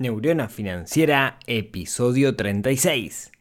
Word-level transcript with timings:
Neurona 0.00 0.48
Financiera, 0.48 1.40
episodio 1.48 2.36
36. 2.36 3.32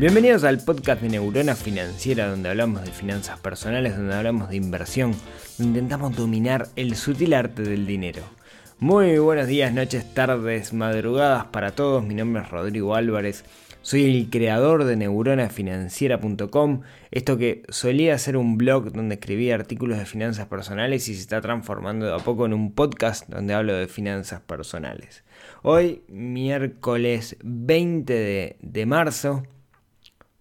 Bienvenidos 0.00 0.42
al 0.42 0.58
podcast 0.64 1.02
de 1.02 1.08
Neurona 1.08 1.54
Financiera, 1.54 2.26
donde 2.26 2.48
hablamos 2.48 2.82
de 2.82 2.90
finanzas 2.90 3.38
personales, 3.38 3.96
donde 3.96 4.16
hablamos 4.16 4.48
de 4.50 4.56
inversión, 4.56 5.14
donde 5.56 5.78
intentamos 5.78 6.16
dominar 6.16 6.66
el 6.74 6.96
sutil 6.96 7.32
arte 7.32 7.62
del 7.62 7.86
dinero. 7.86 8.41
Muy 8.82 9.16
buenos 9.18 9.46
días, 9.46 9.72
noches, 9.72 10.12
tardes, 10.12 10.72
madrugadas 10.72 11.44
para 11.44 11.70
todos. 11.70 12.04
Mi 12.04 12.16
nombre 12.16 12.42
es 12.42 12.50
Rodrigo 12.50 12.96
Álvarez. 12.96 13.44
Soy 13.80 14.04
el 14.04 14.28
creador 14.28 14.82
de 14.82 14.96
neuronafinanciera.com, 14.96 16.80
esto 17.12 17.38
que 17.38 17.62
solía 17.68 18.18
ser 18.18 18.36
un 18.36 18.58
blog 18.58 18.90
donde 18.90 19.14
escribía 19.14 19.54
artículos 19.54 19.98
de 19.98 20.04
finanzas 20.04 20.48
personales 20.48 21.08
y 21.08 21.14
se 21.14 21.20
está 21.20 21.40
transformando 21.40 22.06
de 22.06 22.14
a 22.14 22.18
poco 22.18 22.44
en 22.44 22.54
un 22.54 22.72
podcast 22.72 23.28
donde 23.28 23.54
hablo 23.54 23.72
de 23.72 23.86
finanzas 23.86 24.40
personales. 24.40 25.22
Hoy, 25.62 26.02
miércoles 26.08 27.36
20 27.44 28.58
de, 28.60 28.86
marzo, 28.86 29.44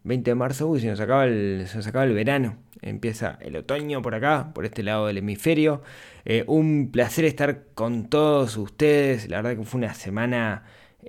20 0.03 0.31
de 0.31 0.35
marzo, 0.35 0.67
uy, 0.67 0.81
se 0.81 0.87
nos 0.87 0.99
acaba 0.99 1.25
el, 1.25 1.65
se 1.67 1.77
nos 1.77 1.87
acaba 1.87 2.05
el 2.05 2.13
verano 2.13 2.57
empieza 2.81 3.37
el 3.41 3.55
otoño 3.55 4.01
por 4.01 4.15
acá, 4.15 4.51
por 4.53 4.65
este 4.65 4.83
lado 4.83 5.07
del 5.07 5.19
hemisferio. 5.19 5.81
Eh, 6.25 6.43
un 6.47 6.89
placer 6.91 7.25
estar 7.25 7.65
con 7.73 8.09
todos 8.09 8.57
ustedes, 8.57 9.29
la 9.29 9.37
verdad 9.41 9.57
que 9.57 9.65
fue 9.65 9.79
una 9.79 9.93
semana 9.93 10.63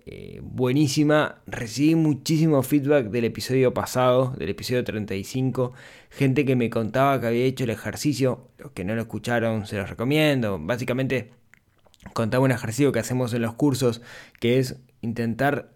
eh, 0.07 0.41
buenísima. 0.43 1.43
Recibí 1.47 1.95
muchísimo 1.95 2.63
feedback 2.63 3.07
del 3.07 3.25
episodio 3.25 3.75
pasado, 3.75 4.35
del 4.39 4.51
episodio 4.51 4.85
35. 4.85 5.73
Gente 6.11 6.45
que 6.45 6.57
me 6.57 6.71
contaba 6.71 7.21
que 7.21 7.27
había 7.27 7.45
hecho 7.45 7.65
el 7.65 7.71
ejercicio, 7.71 8.49
los 8.59 8.73
que 8.73 8.85
no 8.85 8.95
lo 8.95 9.03
escucharon 9.03 9.67
se 9.67 9.77
los 9.77 9.89
recomiendo. 9.89 10.59
Básicamente 10.59 11.31
contaba 12.13 12.45
un 12.45 12.51
ejercicio 12.51 12.93
que 12.93 12.99
hacemos 12.99 13.33
en 13.33 13.43
los 13.43 13.55
cursos, 13.55 14.03
que 14.41 14.59
es 14.59 14.77
intentar 15.01 15.71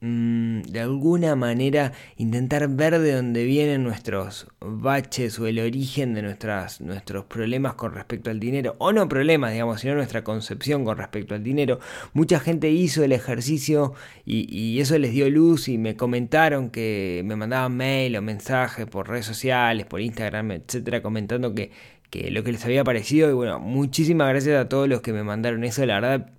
Mm, 0.00 0.62
de 0.62 0.78
alguna 0.78 1.34
manera 1.34 1.92
intentar 2.16 2.68
ver 2.68 3.00
de 3.00 3.14
dónde 3.14 3.42
vienen 3.44 3.82
nuestros 3.82 4.46
baches 4.60 5.40
o 5.40 5.48
el 5.48 5.58
origen 5.58 6.14
de 6.14 6.22
nuestras, 6.22 6.80
nuestros 6.80 7.24
problemas 7.24 7.74
con 7.74 7.92
respecto 7.92 8.30
al 8.30 8.38
dinero, 8.38 8.76
o 8.78 8.92
no 8.92 9.08
problemas, 9.08 9.52
digamos, 9.52 9.80
sino 9.80 9.96
nuestra 9.96 10.22
concepción 10.22 10.84
con 10.84 10.98
respecto 10.98 11.34
al 11.34 11.42
dinero. 11.42 11.80
Mucha 12.12 12.38
gente 12.38 12.70
hizo 12.70 13.02
el 13.02 13.10
ejercicio 13.10 13.94
y, 14.24 14.78
eso 14.78 14.96
les 14.98 15.12
dio 15.12 15.28
luz 15.28 15.68
y 15.68 15.78
me 15.78 15.96
comentaron 15.96 16.70
que 16.70 17.22
me 17.24 17.34
mandaban 17.34 17.76
mail 17.76 18.16
o 18.16 18.22
mensajes 18.22 18.86
por 18.86 19.08
redes 19.08 19.26
sociales, 19.26 19.86
por 19.86 20.00
Instagram, 20.00 20.52
etcétera, 20.52 21.02
comentando 21.02 21.54
que, 21.54 21.72
que 22.10 22.30
lo 22.30 22.44
que 22.44 22.52
les 22.52 22.64
había 22.64 22.84
parecido. 22.84 23.30
Y 23.30 23.32
bueno, 23.32 23.58
muchísimas 23.58 24.28
gracias 24.28 24.64
a 24.64 24.68
todos 24.68 24.88
los 24.88 25.00
que 25.00 25.12
me 25.12 25.24
mandaron 25.24 25.64
eso, 25.64 25.84
la 25.86 26.00
verdad 26.00 26.37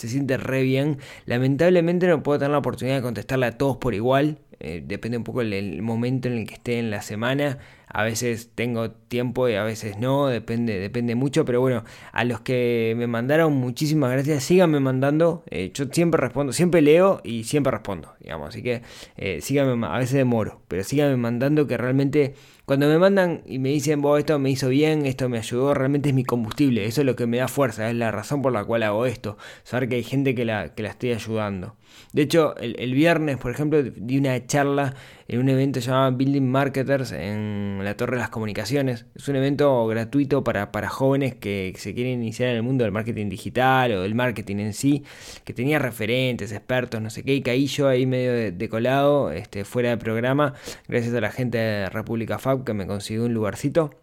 se 0.00 0.08
siente 0.08 0.36
re 0.36 0.62
bien. 0.62 0.98
Lamentablemente 1.26 2.06
no 2.06 2.22
puedo 2.22 2.38
tener 2.38 2.52
la 2.52 2.58
oportunidad 2.58 2.96
de 2.96 3.02
contestarle 3.02 3.46
a 3.46 3.58
todos 3.58 3.76
por 3.76 3.94
igual. 3.94 4.38
Eh, 4.62 4.82
depende 4.86 5.16
un 5.16 5.24
poco 5.24 5.40
del 5.40 5.80
momento 5.80 6.28
en 6.28 6.38
el 6.38 6.46
que 6.46 6.54
esté 6.54 6.78
en 6.78 6.90
la 6.90 7.02
semana. 7.02 7.58
A 7.86 8.04
veces 8.04 8.50
tengo 8.54 8.90
tiempo 8.90 9.48
y 9.48 9.54
a 9.54 9.64
veces 9.64 9.98
no, 9.98 10.28
depende, 10.28 10.78
depende 10.78 11.14
mucho. 11.14 11.44
Pero 11.44 11.60
bueno, 11.60 11.84
a 12.12 12.24
los 12.24 12.40
que 12.40 12.94
me 12.96 13.06
mandaron, 13.06 13.54
muchísimas 13.54 14.12
gracias. 14.12 14.44
Síganme 14.44 14.80
mandando. 14.80 15.44
Eh, 15.50 15.72
yo 15.74 15.86
siempre 15.90 16.20
respondo, 16.20 16.52
siempre 16.52 16.82
leo 16.82 17.20
y 17.24 17.44
siempre 17.44 17.70
respondo, 17.70 18.14
digamos. 18.20 18.50
Así 18.50 18.62
que 18.62 18.82
eh, 19.16 19.40
síganme, 19.40 19.86
a 19.86 19.98
veces 19.98 20.14
demoro, 20.14 20.62
pero 20.68 20.84
síganme 20.84 21.16
mandando 21.16 21.66
que 21.66 21.76
realmente 21.76 22.34
cuando 22.70 22.86
me 22.86 23.00
mandan 23.00 23.42
y 23.46 23.58
me 23.58 23.70
dicen, 23.70 24.00
vos 24.00 24.20
esto 24.20 24.38
me 24.38 24.48
hizo 24.48 24.68
bien, 24.68 25.04
esto 25.04 25.28
me 25.28 25.38
ayudó, 25.38 25.74
realmente 25.74 26.10
es 26.10 26.14
mi 26.14 26.22
combustible, 26.22 26.84
eso 26.84 27.00
es 27.00 27.04
lo 27.04 27.16
que 27.16 27.26
me 27.26 27.38
da 27.38 27.48
fuerza, 27.48 27.90
es 27.90 27.96
la 27.96 28.12
razón 28.12 28.42
por 28.42 28.52
la 28.52 28.64
cual 28.64 28.84
hago 28.84 29.06
esto, 29.06 29.36
saber 29.64 29.88
que 29.88 29.96
hay 29.96 30.04
gente 30.04 30.36
que 30.36 30.44
la, 30.44 30.72
que 30.72 30.84
la 30.84 30.90
estoy 30.90 31.10
ayudando. 31.10 31.74
De 32.12 32.22
hecho, 32.22 32.56
el, 32.56 32.92
viernes, 32.92 33.36
por 33.36 33.52
ejemplo, 33.52 33.82
di 33.82 34.18
una 34.18 34.44
charla 34.44 34.94
en 35.28 35.38
un 35.38 35.48
evento 35.48 35.78
llamado 35.78 36.16
Building 36.16 36.42
Marketers 36.42 37.12
en 37.12 37.78
la 37.84 37.96
Torre 37.96 38.16
de 38.16 38.22
las 38.22 38.30
Comunicaciones. 38.30 39.06
Es 39.14 39.28
un 39.28 39.36
evento 39.36 39.86
gratuito 39.86 40.42
para, 40.42 40.72
para 40.72 40.88
jóvenes 40.88 41.36
que 41.36 41.72
se 41.76 41.94
quieren 41.94 42.20
iniciar 42.20 42.48
en 42.48 42.56
el 42.56 42.62
mundo 42.64 42.82
del 42.82 42.90
marketing 42.92 43.28
digital 43.28 43.92
o 43.92 44.02
del 44.02 44.16
marketing 44.16 44.56
en 44.56 44.72
sí, 44.72 45.04
que 45.44 45.54
tenía 45.54 45.78
referentes, 45.78 46.50
expertos, 46.50 47.00
no 47.00 47.10
sé 47.10 47.22
qué, 47.22 47.34
y 47.34 47.42
caí 47.42 47.66
yo 47.66 47.86
ahí 47.86 48.06
medio 48.06 48.32
de, 48.32 48.68
colado, 48.68 49.30
este, 49.30 49.64
fuera 49.64 49.90
de 49.90 49.96
programa, 49.96 50.54
gracias 50.88 51.14
a 51.14 51.20
la 51.20 51.30
gente 51.30 51.58
de 51.58 51.90
República 51.90 52.40
Fab 52.40 52.64
que 52.64 52.74
me 52.74 52.88
consiguió 52.88 53.24
un 53.24 53.34
lugarcito. 53.34 53.94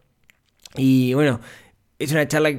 Y 0.78 1.14
bueno, 1.14 1.42
es 2.00 2.12
una 2.14 2.26
charla 2.28 2.52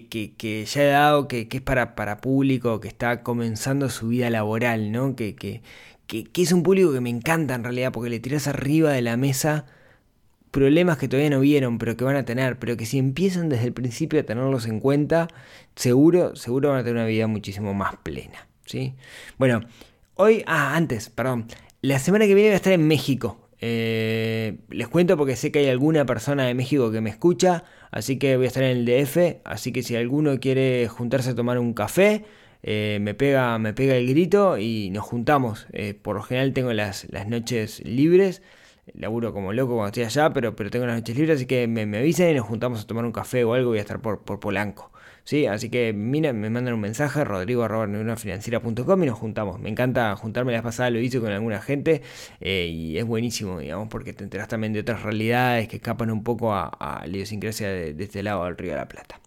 que, 0.00 0.64
ya 0.64 0.82
he 0.82 0.86
dado, 0.86 1.28
que, 1.28 1.48
es 1.50 1.60
para, 1.60 1.94
para, 1.94 2.18
público 2.18 2.80
que 2.80 2.88
está 2.88 3.22
comenzando 3.22 3.88
su 3.90 4.08
vida 4.08 4.30
laboral, 4.30 4.92
¿no? 4.92 5.14
Que, 5.16 5.34
que, 5.34 5.62
es 6.34 6.52
un 6.52 6.62
público 6.62 6.92
que 6.92 7.00
me 7.00 7.10
encanta 7.10 7.54
en 7.54 7.64
realidad, 7.64 7.92
porque 7.92 8.10
le 8.10 8.20
tiras 8.20 8.46
arriba 8.46 8.92
de 8.92 9.02
la 9.02 9.16
mesa 9.16 9.66
problemas 10.50 10.98
que 10.98 11.08
todavía 11.08 11.30
no 11.30 11.40
vieron, 11.40 11.78
pero 11.78 11.96
que 11.96 12.04
van 12.04 12.16
a 12.16 12.24
tener, 12.24 12.58
pero 12.58 12.76
que 12.76 12.84
si 12.84 12.98
empiezan 12.98 13.48
desde 13.48 13.64
el 13.66 13.72
principio 13.72 14.20
a 14.20 14.22
tenerlos 14.22 14.66
en 14.66 14.80
cuenta, 14.80 15.28
seguro, 15.74 16.36
seguro 16.36 16.70
van 16.70 16.80
a 16.80 16.84
tener 16.84 16.96
una 16.96 17.06
vida 17.06 17.26
muchísimo 17.26 17.72
más 17.72 17.96
plena, 18.02 18.46
¿sí? 18.66 18.94
Bueno, 19.38 19.62
hoy, 20.14 20.44
ah, 20.46 20.76
antes, 20.76 21.08
perdón, 21.08 21.46
la 21.80 21.98
semana 21.98 22.26
que 22.26 22.34
viene 22.34 22.50
voy 22.50 22.54
a 22.54 22.56
estar 22.56 22.72
en 22.74 22.86
México, 22.86 23.41
eh, 23.64 24.58
les 24.70 24.88
cuento 24.88 25.16
porque 25.16 25.36
sé 25.36 25.52
que 25.52 25.60
hay 25.60 25.68
alguna 25.68 26.04
persona 26.04 26.44
de 26.46 26.54
México 26.54 26.90
que 26.90 27.00
me 27.00 27.10
escucha, 27.10 27.62
así 27.92 28.18
que 28.18 28.36
voy 28.36 28.46
a 28.46 28.48
estar 28.48 28.64
en 28.64 28.78
el 28.78 28.84
DF, 28.84 29.40
así 29.44 29.72
que 29.72 29.84
si 29.84 29.94
alguno 29.94 30.40
quiere 30.40 30.88
juntarse 30.88 31.30
a 31.30 31.34
tomar 31.36 31.60
un 31.60 31.72
café, 31.72 32.24
eh, 32.64 32.98
me, 33.00 33.14
pega, 33.14 33.56
me 33.58 33.72
pega 33.72 33.94
el 33.94 34.08
grito 34.08 34.58
y 34.58 34.90
nos 34.90 35.04
juntamos. 35.04 35.68
Eh, 35.72 35.94
por 35.94 36.16
lo 36.16 36.22
general 36.22 36.52
tengo 36.54 36.72
las, 36.72 37.06
las, 37.12 37.28
noches 37.28 37.84
libres, 37.84 38.42
laburo 38.94 39.32
como 39.32 39.52
loco 39.52 39.74
cuando 39.74 39.88
estoy 39.88 40.04
allá, 40.04 40.32
pero, 40.32 40.56
pero 40.56 40.68
tengo 40.70 40.86
las 40.86 40.96
noches 40.96 41.16
libres, 41.16 41.36
así 41.36 41.46
que 41.46 41.68
me, 41.68 41.86
me 41.86 41.98
avisen 41.98 42.30
y 42.30 42.34
nos 42.34 42.46
juntamos 42.46 42.82
a 42.82 42.86
tomar 42.88 43.04
un 43.04 43.12
café 43.12 43.44
o 43.44 43.54
algo, 43.54 43.70
voy 43.70 43.78
a 43.78 43.82
estar 43.82 44.00
por, 44.00 44.22
por 44.24 44.40
Polanco. 44.40 44.91
¿Sí? 45.24 45.46
Así 45.46 45.70
que 45.70 45.92
mira, 45.92 46.32
me 46.32 46.50
mandan 46.50 46.74
un 46.74 46.80
mensaje, 46.80 47.24
rodrigo 47.24 47.66
y 49.04 49.06
nos 49.06 49.18
juntamos. 49.18 49.60
Me 49.60 49.68
encanta 49.70 50.14
juntarme, 50.16 50.52
la 50.52 50.58
vez 50.58 50.64
pasada 50.64 50.90
lo 50.90 51.00
hice 51.00 51.20
con 51.20 51.32
alguna 51.32 51.60
gente 51.60 52.02
eh, 52.40 52.66
y 52.72 52.98
es 52.98 53.04
buenísimo, 53.04 53.58
digamos, 53.58 53.88
porque 53.88 54.12
te 54.12 54.24
enteras 54.24 54.48
también 54.48 54.72
de 54.72 54.80
otras 54.80 55.02
realidades 55.02 55.68
que 55.68 55.76
escapan 55.76 56.10
un 56.10 56.22
poco 56.24 56.54
a, 56.54 57.02
la 57.06 57.08
idiosincrasia 57.08 57.68
de 57.68 58.04
este 58.04 58.22
lado 58.22 58.44
del 58.44 58.56
Río 58.56 58.72
de 58.72 58.78
la 58.78 58.88
Plata. 58.88 59.20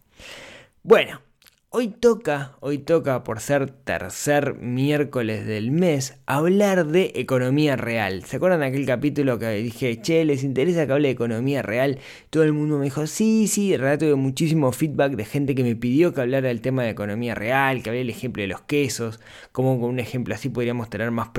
Bueno, 0.82 1.20
Hoy 1.68 1.88
toca, 1.88 2.56
hoy 2.60 2.78
toca 2.78 3.24
por 3.24 3.40
ser 3.40 3.68
tercer 3.70 4.54
miércoles 4.54 5.44
del 5.46 5.72
mes, 5.72 6.16
hablar 6.24 6.86
de 6.86 7.10
economía 7.16 7.74
real. 7.74 8.22
¿Se 8.22 8.36
acuerdan 8.36 8.60
de 8.60 8.66
aquel 8.66 8.86
capítulo 8.86 9.40
que 9.40 9.50
dije, 9.50 10.00
che, 10.00 10.24
¿les 10.24 10.44
interesa 10.44 10.86
que 10.86 10.92
hable 10.92 11.08
de 11.08 11.14
economía 11.14 11.62
real? 11.62 11.98
Todo 12.30 12.44
el 12.44 12.52
mundo 12.52 12.78
me 12.78 12.84
dijo, 12.84 13.08
sí, 13.08 13.48
sí, 13.48 13.74
en 13.74 13.80
realidad 13.80 14.06
tuve 14.06 14.14
muchísimo 14.14 14.70
feedback 14.70 15.16
de 15.16 15.24
gente 15.24 15.56
que 15.56 15.64
me 15.64 15.74
pidió 15.74 16.14
que 16.14 16.20
hablara 16.20 16.48
del 16.48 16.60
tema 16.60 16.84
de 16.84 16.90
economía 16.90 17.34
real, 17.34 17.82
que 17.82 17.90
hablara 17.90 18.02
el 18.02 18.10
ejemplo 18.10 18.42
de 18.42 18.46
los 18.46 18.60
quesos, 18.62 19.18
como 19.50 19.80
con 19.80 19.90
un 19.90 19.98
ejemplo 19.98 20.36
así 20.36 20.48
podríamos 20.48 20.88
tener 20.88 21.10
más, 21.10 21.30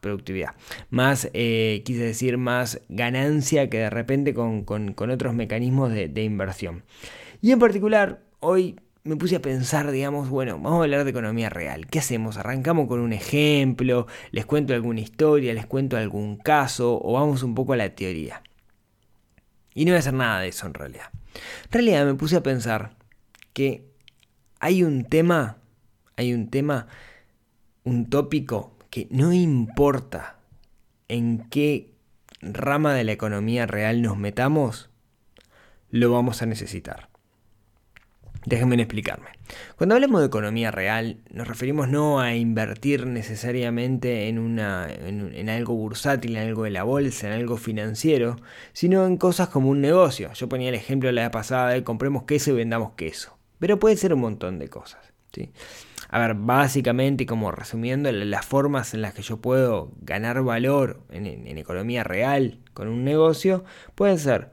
productividad, 0.00 0.54
más, 0.88 1.28
eh, 1.34 1.82
quise 1.84 2.04
decir, 2.04 2.38
más 2.38 2.80
ganancia 2.88 3.68
que 3.68 3.78
de 3.78 3.90
repente 3.90 4.34
con, 4.34 4.94
otros 4.96 5.34
mecanismos 5.34 5.92
de 5.92 6.22
inversión. 6.22 6.84
Y 7.42 7.50
en 7.50 7.58
particular, 7.58 8.22
hoy 8.40 8.76
me 9.08 9.16
puse 9.16 9.36
a 9.36 9.42
pensar, 9.42 9.90
digamos, 9.90 10.28
bueno, 10.28 10.58
vamos 10.58 10.80
a 10.80 10.82
hablar 10.82 11.04
de 11.04 11.10
economía 11.10 11.48
real. 11.48 11.86
¿Qué 11.86 11.98
hacemos? 11.98 12.36
¿Arrancamos 12.36 12.88
con 12.88 13.00
un 13.00 13.14
ejemplo? 13.14 14.06
¿Les 14.32 14.44
cuento 14.44 14.74
alguna 14.74 15.00
historia? 15.00 15.54
¿Les 15.54 15.64
cuento 15.64 15.96
algún 15.96 16.36
caso? 16.36 17.00
¿O 17.02 17.14
vamos 17.14 17.42
un 17.42 17.54
poco 17.54 17.72
a 17.72 17.78
la 17.78 17.94
teoría? 17.94 18.42
Y 19.72 19.86
no 19.86 19.92
voy 19.92 19.96
a 19.96 20.00
hacer 20.00 20.12
nada 20.12 20.40
de 20.40 20.48
eso 20.48 20.66
en 20.66 20.74
realidad. 20.74 21.10
En 21.64 21.72
realidad 21.72 22.04
me 22.04 22.14
puse 22.14 22.36
a 22.36 22.42
pensar 22.42 22.96
que 23.54 23.88
hay 24.60 24.82
un 24.82 25.04
tema, 25.06 25.56
hay 26.16 26.34
un 26.34 26.50
tema, 26.50 26.86
un 27.84 28.10
tópico 28.10 28.76
que 28.90 29.08
no 29.10 29.32
importa 29.32 30.36
en 31.08 31.48
qué 31.48 31.94
rama 32.42 32.92
de 32.92 33.04
la 33.04 33.12
economía 33.12 33.66
real 33.66 34.02
nos 34.02 34.18
metamos, 34.18 34.90
lo 35.90 36.12
vamos 36.12 36.42
a 36.42 36.46
necesitar. 36.46 37.08
Déjenme 38.48 38.76
explicarme. 38.76 39.26
Cuando 39.76 39.94
hablamos 39.94 40.22
de 40.22 40.28
economía 40.28 40.70
real, 40.70 41.18
nos 41.30 41.46
referimos 41.46 41.86
no 41.90 42.18
a 42.18 42.34
invertir 42.34 43.06
necesariamente 43.06 44.28
en, 44.28 44.38
una, 44.38 44.88
en, 44.90 45.50
algo 45.50 45.74
bursátil, 45.74 46.34
en 46.34 46.48
algo 46.48 46.64
de 46.64 46.70
la 46.70 46.82
bolsa, 46.82 47.26
en 47.26 47.34
algo 47.34 47.58
financiero, 47.58 48.36
sino 48.72 49.04
en 49.04 49.18
cosas 49.18 49.48
como 49.48 49.68
un 49.68 49.82
negocio. 49.82 50.32
Yo 50.32 50.48
ponía 50.48 50.70
el 50.70 50.74
ejemplo 50.74 51.12
la 51.12 51.30
pasada 51.30 51.72
de 51.72 51.84
compremos 51.84 52.22
queso 52.22 52.52
y 52.52 52.54
vendamos 52.54 52.92
queso. 52.92 53.36
Pero 53.58 53.78
puede 53.78 53.98
ser 53.98 54.14
un 54.14 54.20
montón 54.20 54.58
de 54.58 54.68
cosas. 54.68 55.12
¿sí? 55.30 55.50
a 56.08 56.18
ver, 56.18 56.32
básicamente, 56.32 57.26
como 57.26 57.50
resumiendo, 57.50 58.10
las 58.10 58.46
formas 58.46 58.94
en 58.94 59.02
las 59.02 59.12
que 59.12 59.20
yo 59.20 59.42
puedo 59.42 59.92
ganar 60.00 60.42
valor 60.42 61.02
en, 61.10 61.26
en 61.26 61.58
economía 61.58 62.02
real 62.02 62.60
con 62.72 62.88
un 62.88 63.04
negocio 63.04 63.64
pueden 63.94 64.18
ser 64.18 64.52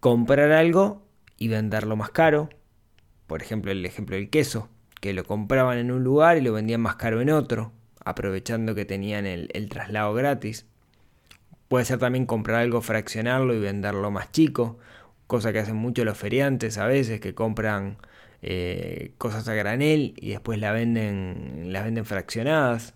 comprar 0.00 0.50
algo 0.50 1.02
y 1.36 1.48
venderlo 1.48 1.94
más 1.94 2.08
caro. 2.08 2.48
Por 3.34 3.42
ejemplo, 3.42 3.72
el 3.72 3.84
ejemplo 3.84 4.14
del 4.14 4.30
queso, 4.30 4.68
que 5.00 5.12
lo 5.12 5.24
compraban 5.24 5.78
en 5.78 5.90
un 5.90 6.04
lugar 6.04 6.36
y 6.36 6.40
lo 6.40 6.52
vendían 6.52 6.80
más 6.80 6.94
caro 6.94 7.20
en 7.20 7.30
otro, 7.30 7.72
aprovechando 8.04 8.76
que 8.76 8.84
tenían 8.84 9.26
el, 9.26 9.68
traslado 9.68 10.14
gratis. 10.14 10.66
Puede 11.66 11.84
ser 11.84 11.98
también 11.98 12.26
comprar 12.26 12.60
algo, 12.60 12.80
fraccionarlo 12.80 13.52
y 13.52 13.58
venderlo 13.58 14.12
más 14.12 14.30
chico, 14.30 14.78
cosa 15.26 15.52
que 15.52 15.58
hacen 15.58 15.74
mucho 15.74 16.04
los 16.04 16.16
feriantes 16.16 16.78
a 16.78 16.86
veces, 16.86 17.18
que 17.18 17.34
compran 17.34 17.96
eh, 18.40 19.14
cosas 19.18 19.48
a 19.48 19.54
granel 19.54 20.14
y 20.16 20.28
después 20.28 20.60
venden, 20.60 21.72
las 21.72 21.82
venden 21.82 22.04
fraccionadas. 22.04 22.94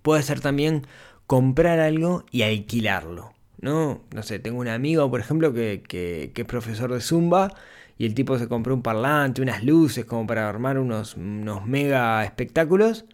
Puede 0.00 0.22
ser 0.22 0.40
también 0.40 0.86
comprar 1.26 1.80
algo 1.80 2.24
y 2.30 2.44
alquilarlo. 2.44 3.34
¿No? 3.62 4.02
No 4.14 4.22
sé, 4.22 4.38
tengo 4.40 4.60
un 4.60 4.68
amigo, 4.68 5.10
por 5.10 5.20
ejemplo, 5.20 5.54
que, 5.54 5.82
que, 5.88 6.32
es 6.34 6.44
profesor 6.44 6.92
de 6.92 7.00
Zumba 7.00 7.54
y 7.96 8.06
el 8.06 8.14
tipo 8.14 8.38
se 8.38 8.48
compró 8.48 8.74
un 8.74 8.82
parlante, 8.82 9.40
unas 9.40 9.64
luces 9.64 10.04
como 10.04 10.26
para 10.26 10.48
armar 10.48 10.78
unos, 10.78 11.16
unos 11.16 11.64
mega 11.66 12.24
espectáculos. 12.24 13.06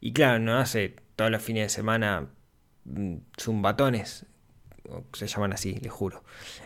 Y 0.00 0.12
claro, 0.12 0.38
no 0.40 0.58
hace 0.58 0.96
todos 1.16 1.30
los 1.30 1.42
fines 1.42 1.64
de 1.64 1.68
semana 1.68 2.28
mm, 2.84 3.16
zumbatones, 3.38 4.26
se 5.12 5.26
llaman 5.26 5.52
así, 5.52 5.74
les 5.74 5.92
juro. 5.92 6.24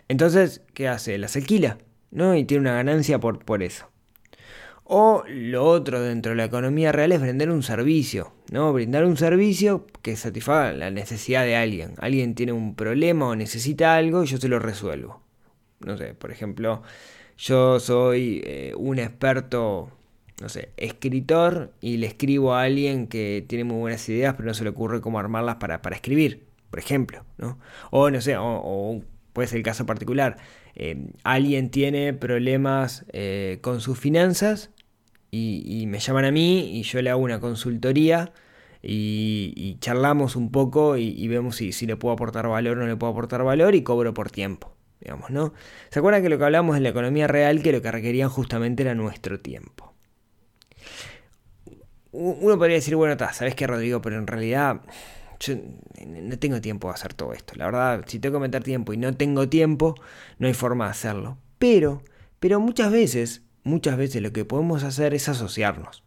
Entonces, 0.09 0.63
¿qué 0.75 0.89
hace? 0.89 1.19
Las 1.19 1.37
alquila, 1.37 1.79
¿no? 2.11 2.35
Y 2.37 2.45
tiene 2.45 2.63
una 2.63 2.75
ganancia 2.75 3.19
por, 3.21 3.45
por 3.45 3.63
eso. 3.63 3.91
O 4.85 5.25
lo 5.27 5.65
otro 5.65 6.03
dentro 6.03 6.31
de 6.31 6.37
la 6.37 6.45
economía 6.45 6.93
real 6.93 7.13
es 7.13 7.21
vender 7.21 7.51
un 7.51 7.63
servicio, 7.63 8.33
¿no? 8.53 8.73
Brindar 8.73 9.07
un 9.07 9.17
servicio 9.17 9.87
que 10.03 10.15
satisfaga 10.15 10.73
la 10.73 10.91
necesidad 10.91 11.45
de 11.45 11.57
alguien. 11.57 11.95
Alguien 11.99 12.35
tiene 12.35 12.53
un 12.53 12.75
problema 12.75 13.29
o 13.29 13.35
necesita 13.35 13.97
algo 13.97 14.23
y 14.23 14.27
yo 14.27 14.37
se 14.37 14.49
lo 14.49 14.59
resuelvo. 14.59 15.23
No 15.81 15.97
sé, 15.97 16.15
por 16.15 16.31
ejemplo, 16.31 16.83
yo 17.39 17.81
soy 17.81 18.43
eh, 18.45 18.75
un 18.77 18.99
experto, 18.99 19.91
no 20.41 20.49
sé, 20.49 20.71
escritor 20.77 21.73
y 21.81 21.97
le 21.97 22.07
escribo 22.07 22.55
a 22.55 22.63
alguien 22.63 23.07
que 23.07 23.45
tiene 23.49 23.65
muy 23.65 23.79
buenas 23.79 24.09
ideas 24.09 24.35
pero 24.35 24.47
no 24.47 24.55
se 24.55 24.65
le 24.65 24.71
ocurre 24.71 25.01
cómo 25.01 25.19
armarlas 25.19 25.57
para, 25.57 25.81
escribir, 25.93 26.45
por 26.71 26.79
ejemplo, 26.79 27.25
¿no? 27.39 27.59
O 27.91 28.11
no 28.11 28.21
sé, 28.21 28.37
o, 28.39 29.03
puede 29.33 29.49
ser 29.49 29.59
el 29.59 29.65
caso 29.65 29.87
particular. 29.87 30.37
Eh, 30.77 31.13
alguien 31.23 31.71
tiene 31.71 32.13
problemas 32.13 33.05
eh, 33.13 33.59
con 33.61 33.81
sus 33.81 33.99
finanzas 33.99 34.71
y, 35.31 35.87
me 35.89 35.99
llaman 35.99 36.25
a 36.25 36.31
mí 36.31 36.79
y 36.79 36.83
yo 36.83 37.03
le 37.03 37.11
hago 37.11 37.21
una 37.21 37.41
consultoría 37.41 38.33
y, 38.83 39.77
charlamos 39.81 40.37
un 40.37 40.51
poco 40.51 40.97
y, 40.97 41.27
vemos 41.29 41.57
si, 41.57 41.73
le 41.87 41.97
puedo 41.97 42.15
aportar 42.15 42.49
valor 42.49 42.79
o 42.79 42.81
no 42.83 42.87
le 42.87 42.97
puedo 42.97 43.13
aportar 43.13 43.43
valor 43.43 43.75
y 43.75 43.83
cobro 43.83 44.15
por 44.15 44.31
tiempo, 44.31 44.77
digamos, 45.01 45.31
¿no? 45.31 45.53
¿Se 45.91 45.99
acuerdan 45.99 46.23
que 46.23 46.29
lo 46.29 46.39
que 46.39 46.45
hablamos 46.45 46.77
en 46.77 46.83
la 46.83 46.91
economía 46.91 47.27
real, 47.27 47.63
que 47.63 47.73
lo 47.73 47.83
que 47.83 47.91
requerían 47.91 48.29
justamente 48.29 48.83
era 48.83 48.95
nuestro 48.95 49.41
tiempo? 49.41 49.93
Uno 52.13 52.57
podría 52.59 52.77
decir, 52.77 52.95
bueno, 52.95 53.13
está, 53.13 53.33
¿sabes 53.33 53.57
qué, 53.57 53.67
Rodrigo? 53.67 54.01
Pero 54.01 54.19
en 54.19 54.29
realidad 54.29 54.83
yo 55.47 55.57
no 56.07 56.39
tengo 56.39 56.61
tiempo 56.61 56.89
de 56.89 56.95
hacer 56.95 57.15
todo 57.15 57.33
esto. 57.33 57.55
La 57.57 57.67
verdad, 57.67 58.05
si 58.07 58.19
tengo 58.19 58.39
que 58.39 58.43
meter 58.43 58.63
tiempo 58.63 58.93
y 58.93 58.97
no 58.97 59.15
tengo 59.15 59.49
tiempo, 59.49 59.95
no 60.39 60.47
hay 60.47 60.55
forma 60.55 60.87
de 60.87 60.91
hacerlo. 60.93 61.39
Pero, 61.59 62.03
pero 62.41 62.61
muchas 62.61 62.91
veces 62.91 63.45
muchas 63.65 63.97
veces 63.97 64.23
lo 64.23 64.33
que 64.33 64.45
podemos 64.45 64.85
hacer 64.85 65.15
es 65.15 65.29
asociarnos. 65.29 66.05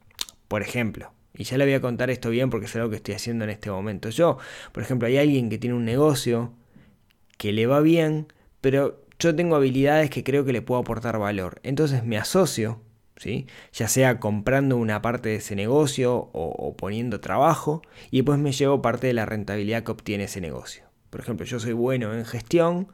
Por 0.47 0.61
ejemplo, 0.61 1.11
y 1.35 1.43
ya 1.43 1.57
le 1.57 1.65
voy 1.65 1.73
a 1.73 1.81
contar 1.81 2.09
esto 2.09 2.29
bien 2.29 2.49
porque 2.49 2.67
es 2.67 2.75
algo 2.75 2.89
que 2.89 2.95
estoy 2.95 3.15
haciendo 3.15 3.43
en 3.43 3.49
este 3.49 3.69
momento. 3.69 4.09
Yo, 4.09 4.37
por 4.71 4.83
ejemplo, 4.83 5.07
hay 5.07 5.17
alguien 5.17 5.49
que 5.49 5.57
tiene 5.57 5.75
un 5.75 5.85
negocio 5.85 6.53
que 7.37 7.51
le 7.51 7.67
va 7.67 7.81
bien, 7.81 8.31
pero 8.61 9.03
yo 9.19 9.35
tengo 9.35 9.55
habilidades 9.55 10.09
que 10.09 10.23
creo 10.23 10.45
que 10.45 10.53
le 10.53 10.61
puedo 10.61 10.79
aportar 10.79 11.19
valor. 11.19 11.59
Entonces 11.63 12.05
me 12.05 12.17
asocio, 12.17 12.81
¿sí? 13.17 13.47
ya 13.73 13.87
sea 13.87 14.19
comprando 14.19 14.77
una 14.77 15.01
parte 15.01 15.29
de 15.29 15.35
ese 15.35 15.55
negocio 15.55 16.29
o, 16.33 16.75
poniendo 16.77 17.19
trabajo, 17.19 17.81
y 18.11 18.17
después 18.17 18.39
me 18.39 18.51
llevo 18.51 18.81
parte 18.81 19.07
de 19.07 19.13
la 19.13 19.25
rentabilidad 19.25 19.83
que 19.83 19.91
obtiene 19.91 20.25
ese 20.25 20.41
negocio. 20.41 20.83
Por 21.09 21.21
ejemplo, 21.21 21.45
yo 21.45 21.59
soy 21.59 21.73
bueno 21.73 22.13
en 22.13 22.25
gestión, 22.25 22.87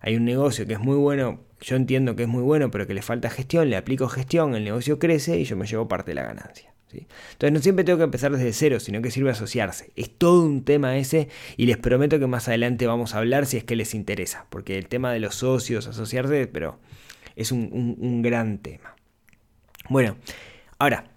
hay 0.00 0.16
un 0.16 0.24
negocio 0.24 0.66
que 0.66 0.74
es 0.74 0.80
muy 0.80 0.96
bueno 0.96 1.40
yo 1.60 1.76
entiendo 1.76 2.16
que 2.16 2.22
es 2.22 2.28
muy 2.28 2.42
bueno, 2.42 2.70
pero 2.70 2.86
que 2.86 2.94
le 2.94 3.02
falta 3.02 3.30
gestión, 3.30 3.70
le 3.70 3.76
aplico 3.76 4.08
gestión, 4.08 4.54
el 4.54 4.64
negocio 4.64 4.98
crece 4.98 5.38
y 5.38 5.44
yo 5.44 5.56
me 5.56 5.66
llevo 5.66 5.88
parte 5.88 6.12
de 6.12 6.14
la 6.14 6.22
ganancia. 6.22 6.72
Entonces 6.92 7.52
no 7.52 7.60
siempre 7.60 7.84
tengo 7.84 7.98
que 7.98 8.04
empezar 8.04 8.32
desde 8.32 8.52
cero, 8.52 8.80
sino 8.80 9.00
que 9.00 9.12
sirve 9.12 9.30
asociarse. 9.30 9.92
Es 9.94 10.10
todo 10.10 10.42
un 10.42 10.64
tema 10.64 10.96
ese 10.96 11.28
y 11.56 11.66
les 11.66 11.76
prometo 11.76 12.18
que 12.18 12.26
más 12.26 12.48
adelante 12.48 12.86
vamos 12.88 13.14
a 13.14 13.18
hablar 13.18 13.46
si 13.46 13.58
es 13.58 13.64
que 13.64 13.76
les 13.76 13.94
interesa, 13.94 14.46
porque 14.50 14.76
el 14.76 14.88
tema 14.88 15.12
de 15.12 15.20
los 15.20 15.36
socios, 15.36 15.86
asociarse, 15.86 16.48
pero 16.48 16.80
es 17.36 17.52
un, 17.52 17.96
un 18.00 18.22
gran 18.22 18.58
tema. 18.58 18.96
Bueno, 19.90 20.16
ahora, 20.78 21.10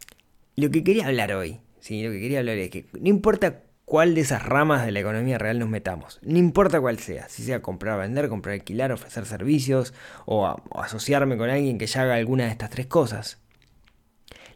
lo 0.55 0.71
que 0.71 0.83
quería 0.83 1.05
hablar 1.05 1.31
hoy, 1.33 1.59
¿sí? 1.79 2.01
lo 2.01 2.09
que 2.11 2.19
quería 2.19 2.39
hablar 2.39 2.57
es 2.57 2.71
que 2.71 2.87
no 2.99 3.07
importa 3.07 3.61
cuál 3.85 4.15
de 4.15 4.21
esas 4.21 4.43
ramas 4.43 4.83
de 4.83 4.91
la 4.91 4.99
economía 4.99 5.37
real 5.37 5.59
nos 5.59 5.69
metamos. 5.69 6.19
No 6.23 6.39
importa 6.39 6.81
cuál 6.81 6.97
sea, 6.97 7.29
si 7.29 7.43
sea 7.43 7.61
comprar, 7.61 7.99
vender, 7.99 8.29
comprar, 8.29 8.53
alquilar, 8.53 8.91
ofrecer 8.91 9.27
servicios 9.27 9.93
o, 10.25 10.59
asociarme 10.73 11.37
con 11.37 11.51
alguien 11.51 11.77
que 11.77 11.85
ya 11.85 12.01
haga 12.01 12.15
alguna 12.15 12.45
de 12.45 12.49
estas 12.49 12.71
tres 12.71 12.87
cosas. 12.87 13.37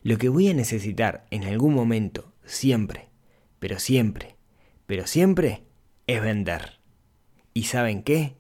Lo 0.02 0.18
que 0.18 0.30
voy 0.30 0.50
a 0.50 0.56
necesitar 0.56 1.28
en 1.30 1.44
algún 1.44 1.76
momento, 1.76 2.34
siempre, 2.44 3.10
pero 3.60 3.78
siempre, 3.78 4.36
pero 4.88 5.06
siempre, 5.06 5.62
es 6.08 6.24
vender. 6.24 6.80
¿Y 7.54 7.66
saben 7.66 8.02
qué? 8.02 8.34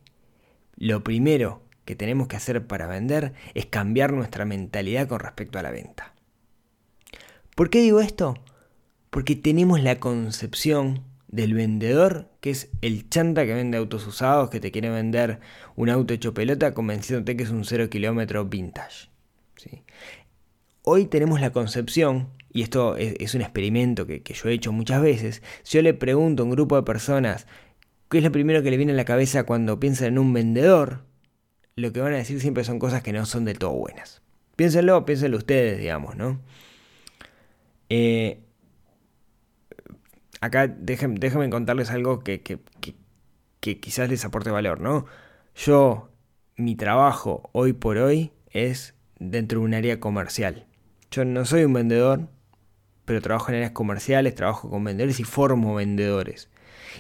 Lo 0.75 1.03
primero 1.03 1.66
que 1.87 1.95
tenemos 1.95 2.27
que 2.27 2.35
hacer 2.35 2.67
para 2.67 2.85
vender 2.85 3.31
es 3.55 3.65
cambiar 3.65 4.11
nuestra 4.11 4.43
mentalidad 4.43 5.07
con 5.07 5.21
respecto 5.21 5.57
a 5.57 5.63
la 5.63 5.71
venta. 5.71 6.13
¿Por 7.55 7.69
qué 7.69 7.81
digo 7.81 8.01
esto? 8.01 8.35
Porque 9.09 9.37
tenemos 9.37 9.81
la 9.81 9.97
concepción 9.97 11.05
del 11.29 11.53
vendedor, 11.53 12.29
que 12.41 12.49
es 12.49 12.69
el 12.81 13.09
chanta 13.09 13.45
que 13.45 13.53
vende 13.53 13.77
autos 13.77 14.05
usados, 14.05 14.49
que 14.49 14.59
te 14.59 14.69
quiere 14.69 14.89
vender 14.89 15.39
un 15.77 15.89
auto 15.89 16.13
hecho 16.13 16.33
pelota 16.33 16.73
convenciéndote 16.73 17.37
que 17.37 17.43
es 17.43 17.51
un 17.51 17.63
0 17.63 17.89
kilómetro 17.89 18.43
vintage. 18.43 19.07
¿sí? 19.55 19.81
Hoy 20.83 21.05
tenemos 21.05 21.39
la 21.39 21.51
concepción, 21.51 22.27
y 22.51 22.63
esto 22.63 22.97
es, 22.97 23.33
un 23.33 23.41
experimento 23.41 24.05
que, 24.05 24.23
que, 24.23 24.33
yo 24.33 24.49
he 24.49 24.53
hecho 24.53 24.73
muchas 24.73 25.01
veces, 25.01 25.41
si 25.63 25.77
yo 25.77 25.81
le 25.81 25.93
pregunto 25.93 26.43
a 26.43 26.45
un 26.45 26.51
grupo 26.51 26.75
de 26.75 26.83
personas 26.83 27.47
qué 28.09 28.17
es 28.17 28.25
lo 28.25 28.31
primero 28.33 28.61
que 28.61 28.71
le 28.71 28.77
viene 28.77 28.91
a 28.91 28.95
la 28.95 29.05
cabeza 29.05 29.45
cuando 29.45 29.79
piensan 29.79 30.09
en 30.09 30.19
un 30.19 30.33
vendedor, 30.33 31.06
lo 31.77 31.93
que 31.93 32.01
van 32.01 32.13
a 32.13 32.17
decir 32.17 32.41
siempre 32.41 32.63
son 32.63 32.79
cosas 32.79 33.03
que 33.03 33.13
no 33.13 33.25
son 33.25 33.45
del 33.45 33.59
todo 33.59 33.71
buenas. 33.71 34.21
Piénsenlo, 34.55 35.05
piénsenlo 35.05 35.37
ustedes, 35.37 35.77
digamos, 35.77 36.15
¿no? 36.17 36.39
Eh, 37.89 38.39
acá 40.41 40.67
déjenme, 40.67 41.49
contarles 41.51 41.91
algo 41.91 42.19
que, 42.19 42.41
quizás 43.61 44.09
les 44.09 44.25
aporte 44.25 44.49
valor, 44.49 44.81
¿no? 44.81 45.05
Yo, 45.55 46.09
mi 46.55 46.75
trabajo 46.75 47.49
hoy 47.53 47.73
por 47.73 47.97
hoy 47.97 48.31
es 48.49 48.95
dentro 49.19 49.59
de 49.59 49.65
un 49.65 49.75
área 49.75 49.99
comercial. 49.99 50.65
Yo 51.11 51.25
no 51.25 51.45
soy 51.45 51.63
un 51.63 51.73
vendedor, 51.73 52.27
pero 53.05 53.21
trabajo 53.21 53.49
en 53.49 53.57
áreas 53.57 53.71
comerciales, 53.71 54.33
trabajo 54.33 54.67
con 54.67 54.83
vendedores 54.83 55.19
y 55.19 55.23
formo 55.23 55.75
vendedores. 55.75 56.49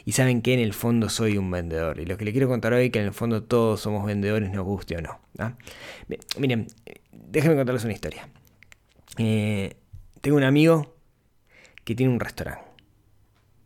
Y 0.05 0.13
saben 0.13 0.41
que 0.41 0.53
en 0.53 0.59
el 0.59 0.73
fondo 0.73 1.09
soy 1.09 1.37
un 1.37 1.49
vendedor. 1.49 1.99
Y 1.99 2.05
lo 2.05 2.17
que 2.17 2.25
les 2.25 2.31
quiero 2.31 2.47
contar 2.47 2.73
hoy 2.73 2.85
es 2.85 2.91
que 2.91 2.99
en 2.99 3.05
el 3.05 3.13
fondo 3.13 3.43
todos 3.43 3.81
somos 3.81 4.05
vendedores, 4.05 4.51
nos 4.51 4.65
guste 4.65 4.97
o 4.97 5.01
no. 5.01 5.19
Miren, 6.37 6.67
déjenme 7.11 7.55
contarles 7.55 7.83
una 7.83 7.93
historia. 7.93 8.27
Eh, 9.17 9.75
tengo 10.21 10.37
un 10.37 10.43
amigo 10.43 10.95
que 11.83 11.95
tiene 11.95 12.11
un 12.11 12.19
restaurante 12.19 12.67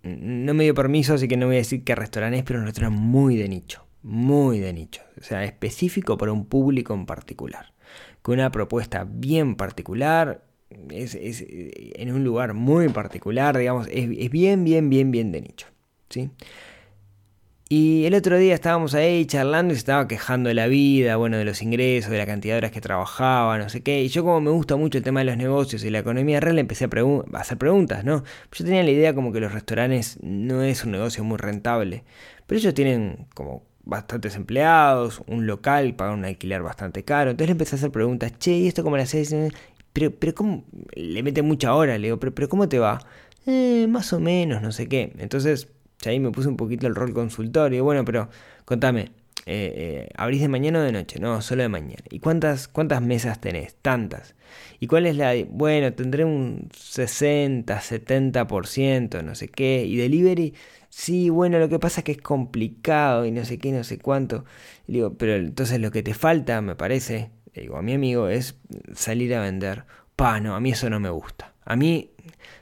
no 0.03 0.53
me 0.53 0.63
dio 0.63 0.73
permiso, 0.73 1.13
así 1.13 1.27
que 1.27 1.37
no 1.37 1.47
voy 1.47 1.55
a 1.55 1.59
decir 1.59 1.83
qué 1.83 1.95
restaurante 1.95 2.39
es, 2.39 2.43
pero 2.43 2.59
un 2.59 2.65
restaurante 2.65 2.99
muy 2.99 3.35
de 3.35 3.47
nicho, 3.47 3.85
muy 4.01 4.59
de 4.59 4.73
nicho, 4.73 5.01
o 5.19 5.23
sea, 5.23 5.43
específico 5.43 6.17
para 6.17 6.31
un 6.31 6.45
público 6.45 6.93
en 6.93 7.05
particular, 7.05 7.73
con 8.21 8.35
una 8.35 8.51
propuesta 8.51 9.05
bien 9.07 9.55
particular, 9.55 10.43
es, 10.89 11.15
en 11.15 12.13
un 12.13 12.23
lugar 12.23 12.53
muy 12.53 12.89
particular, 12.89 13.57
digamos, 13.57 13.87
es 13.91 14.29
bien, 14.31 14.63
bien, 14.63 14.89
bien, 14.89 15.11
bien 15.11 15.31
de 15.31 15.41
nicho, 15.41 15.67
¿sí? 16.11 16.29
Y 17.73 18.03
el 18.03 18.15
otro 18.15 18.37
día 18.37 18.53
estábamos 18.53 18.93
ahí 18.95 19.25
charlando 19.25 19.71
y 19.73 19.77
se 19.77 19.79
estaba 19.79 20.05
quejando 20.05 20.49
de 20.49 20.55
la 20.55 20.67
vida, 20.67 21.15
bueno, 21.15 21.37
de 21.37 21.45
los 21.45 21.61
ingresos, 21.61 22.11
de 22.11 22.17
la 22.17 22.25
cantidad 22.25 22.55
de 22.55 22.57
horas 22.57 22.71
que 22.71 22.81
trabajaba, 22.81 23.57
no 23.57 23.69
sé 23.69 23.81
qué. 23.81 24.03
Y 24.03 24.09
yo 24.09 24.25
como 24.25 24.41
me 24.41 24.51
gusta 24.51 24.75
mucho 24.75 24.97
el 24.97 25.05
tema 25.05 25.21
de 25.21 25.27
los 25.27 25.37
negocios 25.37 25.85
y 25.85 25.89
la 25.89 25.99
economía 25.99 26.41
real, 26.41 26.59
empecé 26.59 26.83
a, 26.83 26.89
hacer 27.39 27.57
preguntas, 27.57 28.03
¿no? 28.03 28.25
Yo 28.51 28.65
tenía 28.65 28.83
la 28.83 28.91
idea 28.91 29.15
como 29.15 29.31
que 29.31 29.39
los 29.39 29.53
restaurantes 29.53 30.19
no 30.21 30.63
es 30.63 30.83
un 30.83 30.91
negocio 30.91 31.23
muy 31.23 31.37
rentable, 31.37 32.03
pero 32.45 32.59
ellos 32.59 32.73
tienen 32.73 33.27
como 33.33 33.63
bastantes 33.85 34.35
empleados, 34.35 35.21
un 35.27 35.47
local, 35.47 35.95
pagan 35.95 36.19
un 36.19 36.25
alquiler 36.25 36.61
bastante 36.63 37.05
caro. 37.05 37.31
Entonces 37.31 37.47
le 37.47 37.53
empecé 37.53 37.75
a 37.75 37.77
hacer 37.77 37.91
preguntas, 37.91 38.37
che, 38.37 38.51
¿y 38.51 38.67
esto 38.67 38.83
cómo 38.83 38.97
lo 38.97 39.03
haces? 39.03 39.33
pero, 39.93 40.11
pero 40.11 40.35
¿cómo? 40.35 40.65
Le 40.93 41.23
mete 41.23 41.41
mucha 41.41 41.73
hora, 41.73 41.97
le 41.97 42.07
digo, 42.07 42.19
pero, 42.19 42.35
pero 42.35 42.49
¿cómo 42.49 42.67
te 42.67 42.79
va? 42.79 42.99
Eh, 43.45 43.87
más 43.89 44.11
o 44.11 44.19
menos, 44.19 44.61
no 44.61 44.73
sé 44.73 44.89
qué. 44.89 45.13
Entonces, 45.19 45.69
ahí 46.09 46.19
me 46.19 46.31
puse 46.31 46.47
un 46.47 46.57
poquito 46.57 46.87
el 46.87 46.95
rol 46.95 47.13
consultorio. 47.13 47.83
Bueno, 47.83 48.03
pero 48.05 48.29
contame, 48.65 49.11
eh, 49.45 49.73
eh, 50.05 50.09
¿abrís 50.15 50.41
de 50.41 50.47
mañana 50.47 50.79
o 50.79 50.81
de 50.83 50.91
noche? 50.91 51.19
No, 51.19 51.41
solo 51.41 51.63
de 51.63 51.69
mañana. 51.69 52.03
¿Y 52.09 52.19
cuántas, 52.19 52.67
cuántas 52.67 53.01
mesas 53.01 53.41
tenés? 53.41 53.75
Tantas. 53.81 54.35
¿Y 54.79 54.87
cuál 54.87 55.05
es 55.07 55.15
la...? 55.15 55.33
Bueno, 55.49 55.93
tendré 55.93 56.25
un 56.25 56.69
60, 56.75 57.79
70%, 57.81 59.23
no 59.23 59.35
sé 59.35 59.47
qué. 59.49 59.85
¿Y 59.85 59.95
delivery? 59.97 60.53
Sí, 60.89 61.29
bueno, 61.29 61.57
lo 61.59 61.69
que 61.69 61.79
pasa 61.79 62.01
es 62.01 62.05
que 62.05 62.11
es 62.13 62.21
complicado 62.21 63.25
y 63.25 63.31
no 63.31 63.45
sé 63.45 63.57
qué, 63.59 63.71
no 63.71 63.83
sé 63.83 63.97
cuánto. 63.97 64.45
digo, 64.87 65.13
pero 65.17 65.35
entonces 65.35 65.79
lo 65.79 65.91
que 65.91 66.03
te 66.03 66.13
falta, 66.13 66.61
me 66.61 66.75
parece, 66.75 67.31
digo, 67.55 67.77
a 67.77 67.81
mi 67.81 67.93
amigo, 67.93 68.27
es 68.27 68.55
salir 68.93 69.33
a 69.35 69.41
vender. 69.41 69.85
Pa, 70.15 70.39
no, 70.39 70.55
a 70.55 70.59
mí 70.59 70.71
eso 70.71 70.89
no 70.89 70.99
me 70.99 71.09
gusta. 71.09 71.50
A 71.63 71.75
mí 71.75 72.11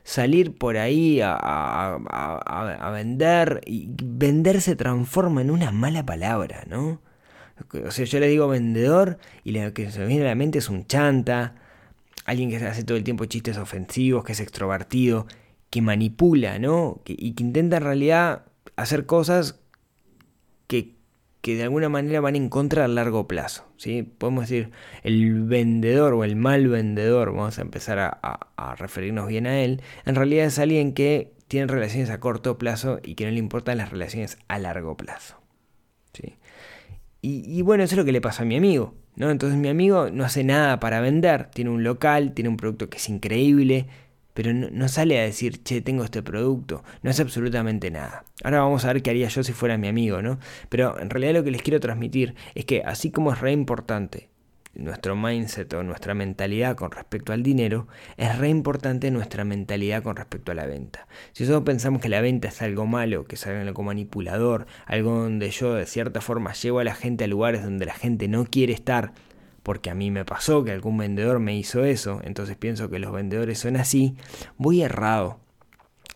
salir 0.04 0.58
por 0.58 0.78
ahí 0.78 1.22
a, 1.24 2.92
vender 2.92 3.62
y 3.66 3.90
vender 4.04 4.62
se 4.62 4.76
transforma 4.76 5.42
en 5.42 5.52
una 5.52 5.72
mala 5.72 6.06
palabra, 6.06 6.64
¿no? 6.68 7.02
O 7.86 7.92
sea, 7.92 8.06
yo 8.06 8.20
le 8.20 8.28
digo 8.28 8.48
vendedor 8.48 9.18
y 9.44 9.52
lo 9.52 9.74
que 9.74 9.92
se 9.92 10.06
viene 10.06 10.24
a 10.24 10.30
la 10.30 10.36
mente 10.36 10.60
es 10.60 10.70
un 10.70 10.88
chanta, 10.88 11.56
alguien 12.26 12.50
que 12.50 12.58
hace 12.58 12.84
todo 12.84 12.98
el 12.98 13.04
tiempo 13.04 13.26
chistes 13.26 13.58
ofensivos, 13.58 14.24
que 14.24 14.32
es 14.32 14.40
extrovertido, 14.40 15.28
que 15.70 15.82
manipula, 15.82 16.58
¿no? 16.60 17.02
y 17.06 17.34
que 17.34 17.44
intenta 17.44 17.78
en 17.78 17.84
realidad 17.84 18.46
hacer 18.76 19.06
cosas 19.06 19.60
que, 20.68 20.99
que 21.42 21.56
de 21.56 21.64
alguna 21.64 21.90
manera 21.90 22.20
van 22.20 22.36
en 22.36 22.50
contra 22.50 22.86
a 22.86 22.88
largo 22.88 23.28
plazo. 23.28 23.66
¿sí? 23.78 24.04
Podemos 24.04 24.50
decir, 24.50 24.72
el 25.04 25.44
vendedor 25.44 26.14
o 26.14 26.24
el 26.24 26.36
mal 26.36 26.68
vendedor, 26.68 27.32
vamos 27.34 27.60
a 27.60 27.62
empezar 27.62 28.00
a, 28.00 28.76
referirnos 28.78 29.28
bien 29.28 29.48
a 29.48 29.62
él, 29.62 29.82
en 30.06 30.16
realidad 30.16 30.46
es 30.46 30.60
alguien 30.60 30.94
que 30.94 31.34
tiene 31.48 31.68
relaciones 31.68 32.10
a 32.10 32.20
corto 32.20 32.58
plazo 32.58 33.00
y 33.04 33.16
que 33.16 33.26
no 33.26 33.32
le 33.32 33.40
importan 33.40 33.78
las 33.78 33.90
relaciones 33.90 34.38
a 34.48 34.60
largo 34.60 34.96
plazo. 34.98 35.38
¿sí? 36.14 36.36
Y, 37.22 37.62
bueno, 37.64 37.84
eso 37.84 37.96
es 37.96 37.98
lo 37.98 38.06
que 38.06 38.12
le 38.12 38.22
pasó 38.22 38.44
a 38.44 38.46
mi 38.46 38.56
amigo. 38.56 38.96
¿no? 39.16 39.30
Entonces 39.30 39.58
mi 39.58 39.68
amigo 39.68 40.10
no 40.12 40.24
hace 40.24 40.44
nada 40.44 40.80
para 40.80 41.02
vender, 41.02 41.50
tiene 41.52 41.72
un 41.72 41.84
local, 41.84 42.34
tiene 42.34 42.50
un 42.50 42.58
producto 42.58 42.90
que 42.90 42.98
es 42.98 43.10
increíble, 43.10 43.88
pero 44.40 44.54
no, 44.54 44.88
sale 44.88 45.20
a 45.20 45.24
decir, 45.24 45.62
che, 45.64 45.82
tengo 45.82 46.06
este 46.06 46.24
producto, 46.24 46.82
no 47.04 47.10
hace 47.10 47.24
absolutamente 47.24 47.92
nada. 47.92 48.24
Ahora 48.42 48.62
vamos 48.62 48.86
a 48.86 48.94
ver 48.94 49.04
qué 49.04 49.10
haría 49.10 49.28
yo 49.28 49.44
si 49.44 49.52
fuera 49.52 49.78
mi 49.78 49.90
amigo, 49.90 50.22
¿no? 50.22 50.40
Pero 50.70 50.98
en 50.98 51.10
realidad 51.10 51.34
lo 51.34 51.44
que 51.44 51.52
les 51.52 51.62
quiero 51.62 51.82
transmitir 51.82 52.36
es 52.56 52.64
que 52.64 52.82
así 52.86 53.12
como 53.12 53.34
es 53.34 53.42
re 53.42 53.52
importante 53.52 54.30
nuestro 54.76 55.18
mindset 55.18 55.74
o 55.74 55.84
nuestra 55.84 56.14
mentalidad 56.14 56.78
con 56.78 56.92
respecto 56.92 57.34
al 57.34 57.44
dinero, 57.44 57.90
es 58.16 58.38
re 58.38 58.48
importante 58.48 59.12
nuestra 59.12 59.44
mentalidad 59.44 60.04
con 60.04 60.16
respecto 60.16 60.54
a 60.54 60.56
la 60.56 60.66
venta. 60.66 61.10
Si 61.34 61.44
nosotros 61.44 61.66
pensamos 61.66 62.02
que 62.02 62.08
la 62.08 62.22
venta 62.22 62.48
es 62.48 62.62
algo 62.62 62.86
malo, 62.86 63.26
que 63.26 63.36
es 63.36 63.46
algo 63.46 63.84
manipulador, 63.84 64.68
algo 64.86 65.20
donde 65.20 65.50
yo 65.52 65.74
de 65.74 65.86
cierta 65.86 66.22
forma 66.22 66.54
llevo 66.54 66.80
a 66.80 66.86
la 66.86 66.96
gente 66.96 67.26
a 67.26 67.28
lugares 67.28 67.62
donde 67.62 67.86
la 67.86 67.94
gente 67.94 68.30
no 68.30 68.46
quiere 68.46 68.72
estar, 68.72 69.12
porque 69.70 69.92
a 69.92 69.94
mí 69.94 70.10
me 70.10 70.26
pasó 70.26 70.64
que 70.64 70.72
algún 70.72 70.98
vendedor 70.98 71.38
me 71.38 71.56
hizo 71.56 71.86
eso, 71.86 72.22
entonces 72.24 72.58
pienso 72.58 72.90
que 72.90 72.98
los 72.98 73.12
vendedores 73.12 73.60
son 73.60 73.76
así, 73.76 74.16
voy 74.58 74.82
errado. 74.82 75.42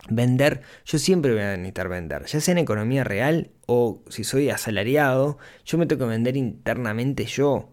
Vender, 0.09 0.61
yo 0.85 0.97
siempre 0.97 1.33
voy 1.33 1.43
a 1.43 1.55
necesitar 1.55 1.87
vender, 1.87 2.25
ya 2.25 2.41
sea 2.41 2.53
en 2.53 2.57
economía 2.57 3.03
real 3.03 3.51
o 3.67 4.01
si 4.09 4.23
soy 4.23 4.49
asalariado, 4.49 5.37
yo 5.65 5.77
me 5.77 5.85
tengo 5.85 6.03
que 6.03 6.09
vender 6.09 6.35
internamente 6.35 7.25
yo. 7.25 7.69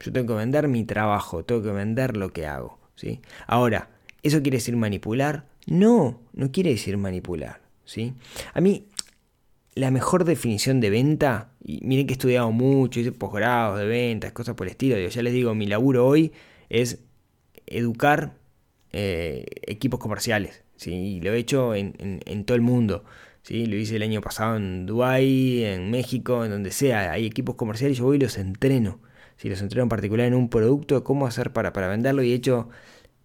Yo 0.00 0.10
tengo 0.10 0.34
que 0.34 0.38
vender 0.40 0.66
mi 0.66 0.82
trabajo, 0.82 1.44
tengo 1.44 1.62
que 1.62 1.70
vender 1.70 2.16
lo 2.16 2.32
que 2.32 2.48
hago. 2.48 2.80
¿sí? 2.96 3.20
Ahora, 3.46 3.90
¿eso 4.24 4.42
quiere 4.42 4.56
decir 4.56 4.76
manipular? 4.76 5.46
No, 5.68 6.20
no 6.32 6.50
quiere 6.50 6.70
decir 6.70 6.96
manipular. 6.96 7.60
¿sí? 7.84 8.14
A 8.54 8.60
mí 8.60 8.88
la 9.74 9.90
mejor 9.90 10.24
definición 10.24 10.80
de 10.80 10.90
venta, 10.90 11.52
y 11.64 11.80
miren 11.82 12.06
que 12.06 12.12
he 12.12 12.16
estudiado 12.16 12.50
mucho, 12.52 13.00
hice 13.00 13.12
posgrados 13.12 13.78
de 13.78 13.86
ventas, 13.86 14.32
cosas 14.32 14.54
por 14.54 14.66
el 14.66 14.72
estilo, 14.72 14.96
ya 14.98 15.22
les 15.22 15.32
digo, 15.32 15.54
mi 15.54 15.66
laburo 15.66 16.06
hoy 16.06 16.32
es 16.68 17.00
educar 17.66 18.34
eh, 18.92 19.46
equipos 19.62 19.98
comerciales, 19.98 20.64
¿sí? 20.76 21.20
lo 21.22 21.32
he 21.32 21.38
hecho 21.38 21.74
en, 21.74 22.44
todo 22.44 22.54
el 22.54 22.60
mundo, 22.60 23.04
¿sí? 23.42 23.66
lo 23.66 23.76
hice 23.76 23.96
el 23.96 24.02
año 24.02 24.20
pasado 24.20 24.56
en 24.56 24.84
Dubái, 24.84 25.64
en 25.64 25.90
México, 25.90 26.44
en 26.44 26.50
donde 26.50 26.70
sea, 26.70 27.12
hay 27.12 27.24
equipos 27.24 27.54
comerciales, 27.54 27.96
yo 27.96 28.04
voy 28.04 28.18
y 28.18 28.20
los 28.20 28.36
entreno, 28.36 29.00
si 29.36 29.48
los 29.48 29.62
entreno 29.62 29.84
en 29.84 29.88
particular 29.88 30.26
en 30.26 30.34
un 30.34 30.50
producto, 30.50 31.02
cómo 31.02 31.26
hacer 31.26 31.52
para, 31.52 31.72
para 31.72 31.88
venderlo, 31.88 32.22
y 32.22 32.32
he 32.32 32.34
hecho 32.34 32.68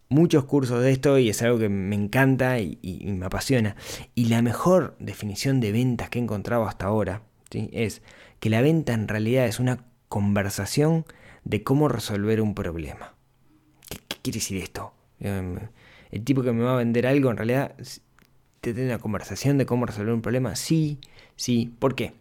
muchos 0.09 0.45
cursos 0.45 0.81
de 0.81 0.91
esto 0.91 1.17
y 1.17 1.29
es 1.29 1.41
algo 1.41 1.59
que 1.59 1.69
me 1.69 1.95
encanta 1.95 2.59
y, 2.59 2.77
me 3.05 3.25
apasiona. 3.25 3.75
Y 4.15 4.25
la 4.25 4.41
mejor 4.41 4.95
definición 4.99 5.59
de 5.59 5.71
ventas 5.71 6.09
que 6.09 6.19
he 6.19 6.21
encontrado 6.21 6.65
hasta 6.65 6.85
ahora 6.85 7.23
es 7.51 8.01
que 8.39 8.49
la 8.49 8.61
venta 8.61 8.93
en 8.93 9.07
realidad 9.07 9.45
es 9.45 9.59
una 9.59 9.85
conversación 10.09 11.05
de 11.43 11.63
cómo 11.63 11.87
resolver 11.87 12.41
un 12.41 12.55
problema. 12.55 13.15
¿Qué, 13.89 14.17
quiere 14.21 14.39
decir 14.39 14.61
esto? 14.61 14.93
Em, 15.19 15.57
el 16.11 16.23
tipo 16.23 16.43
que 16.43 16.51
me 16.51 16.63
va 16.63 16.73
a 16.73 16.77
vender 16.77 17.07
algo 17.07 17.31
en 17.31 17.37
realidad 17.37 17.75
te 18.61 18.73
tiene 18.73 18.89
una 18.89 18.99
conversación 18.99 19.57
de 19.57 19.65
cómo 19.65 19.85
resolver 19.85 20.13
un 20.13 20.21
problema. 20.21 20.55
Sí, 20.55 20.99
sí. 21.35 21.73
¿Por 21.79 21.95
qué? 21.95 22.13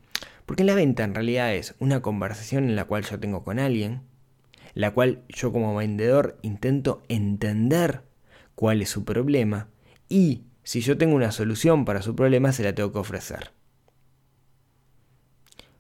Porque 0.45 0.65
la 0.65 0.75
venta 0.75 1.03
en 1.05 1.15
realidad 1.15 1.55
es 1.55 1.75
una 1.81 2.03
conversación 2.03 2.65
en 2.65 2.77
la 2.77 2.85
cual 2.85 3.05
yo 3.05 3.19
tengo 3.19 3.43
con 3.43 3.59
alguien 3.59 4.03
la 4.77 4.93
cual 4.93 5.23
yo 5.31 5.53
como 5.53 5.75
vendedor 5.75 6.37
intento 6.43 7.03
entender 7.09 8.03
cuál 8.55 8.83
es 8.83 8.91
su 8.91 9.07
problema 9.07 9.71
y 10.07 10.43
si 10.65 10.83
yo 10.83 10.99
tengo 10.99 11.17
una 11.17 11.33
solución 11.33 11.87
para 11.87 12.03
su 12.03 12.15
problema 12.15 12.53
se 12.53 12.63
la 12.63 12.75
tengo 12.75 12.93
que 12.93 12.99
ofrecer. 12.99 13.53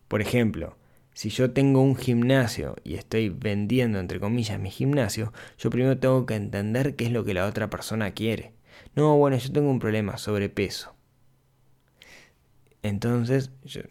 Por 0.09 0.23
ejemplo, 0.23 0.79
si 1.13 1.29
yo 1.29 1.51
tengo 1.51 1.83
un 1.83 1.95
gimnasio 1.95 2.75
y 2.85 2.95
estoy 2.95 3.29
vendiendo 3.29 3.99
entre 3.99 4.19
comillas 4.19 4.59
mi 4.59 4.71
gimnasio, 4.71 5.31
yo 5.59 5.69
primero 5.69 5.99
tengo 5.99 6.25
que 6.25 6.37
entender 6.37 6.97
qué 6.97 7.05
es 7.05 7.13
lo 7.13 7.23
que 7.23 7.35
la 7.35 7.45
otra 7.45 7.69
persona 7.69 8.13
quiere. 8.13 8.55
No, 8.95 9.15
bueno, 9.19 9.37
yo 9.37 9.53
tengo 9.53 9.69
un 9.69 9.79
problema, 9.79 10.17
sobrepeso. 10.17 10.95
Entonces, 12.83 13.51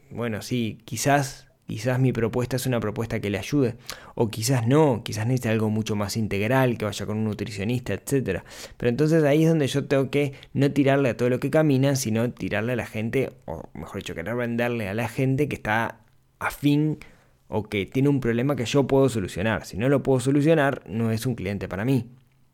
bueno, 0.09 0.41
sí, 0.41 0.79
quizás 0.83 1.44
Quizás 1.67 1.99
mi 1.99 2.13
propuesta 2.13 2.57
es 2.57 2.67
una 2.67 2.79
propuesta 2.79 3.19
que 3.19 3.31
le 3.31 3.39
ayude, 3.39 3.75
o 4.13 4.29
quizás 4.29 4.67
no, 4.67 5.01
quizás 5.03 5.25
necesite 5.25 5.49
algo 5.49 5.71
mucho 5.71 5.95
más 5.95 6.15
integral, 6.15 6.77
que 6.77 6.85
vaya 6.85 7.05
con 7.07 7.17
un 7.17 7.23
nutricionista, 7.23 7.93
etc. 7.93 8.43
Pero 8.77 8.89
entonces 8.89 9.23
ahí 9.23 9.43
es 9.43 9.49
donde 9.49 9.65
yo 9.65 9.85
tengo 9.85 10.11
que 10.11 10.33
no 10.53 10.71
tirarle 10.71 11.09
a 11.09 11.17
todo 11.17 11.29
lo 11.29 11.39
que 11.39 11.49
camina, 11.49 11.95
sino 11.95 12.31
tirarle 12.31 12.73
a 12.73 12.75
la 12.75 12.85
gente, 12.85 13.31
o 13.45 13.63
mejor 13.73 13.97
dicho, 13.97 14.13
querer 14.13 14.35
venderle 14.35 14.89
a 14.89 14.93
la 14.93 15.07
gente 15.07 15.47
que 15.47 15.55
está 15.55 16.01
afín 16.37 16.99
o 17.47 17.63
que 17.63 17.87
tiene 17.87 18.09
un 18.09 18.19
problema 18.19 18.55
que 18.55 18.65
yo 18.65 18.85
puedo 18.85 19.09
solucionar. 19.09 19.65
Si 19.65 19.77
no 19.77 19.89
lo 19.89 20.03
puedo 20.03 20.19
solucionar, 20.19 20.83
no 20.87 21.11
es 21.11 21.25
un 21.25 21.33
cliente 21.33 21.67
para 21.67 21.83
mí. 21.83 22.11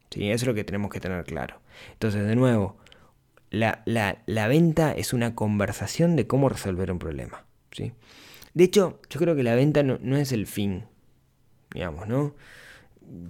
¿Sí? 0.09 0.31
Eso 0.31 0.45
es 0.45 0.47
lo 0.47 0.53
que 0.53 0.63
tenemos 0.63 0.89
que 0.89 0.99
tener 1.01 1.23
claro. 1.25 1.59
Entonces, 1.93 2.25
de 2.25 2.35
nuevo, 2.35 2.77
la, 3.49 3.83
la 3.85 4.47
venta 4.47 4.93
es 4.93 5.11
una 5.13 5.35
conversación 5.35 6.15
de 6.15 6.27
cómo 6.27 6.47
resolver 6.47 6.91
un 6.91 6.99
problema. 6.99 7.45
¿sí? 7.71 7.93
De 8.53 8.63
hecho, 8.63 8.99
yo 9.09 9.19
creo 9.19 9.35
que 9.35 9.43
la 9.43 9.55
venta 9.55 9.83
no, 9.83 10.17
es 10.17 10.31
el 10.31 10.47
fin, 10.47 10.85
digamos, 11.73 12.07
¿no? 12.07 12.35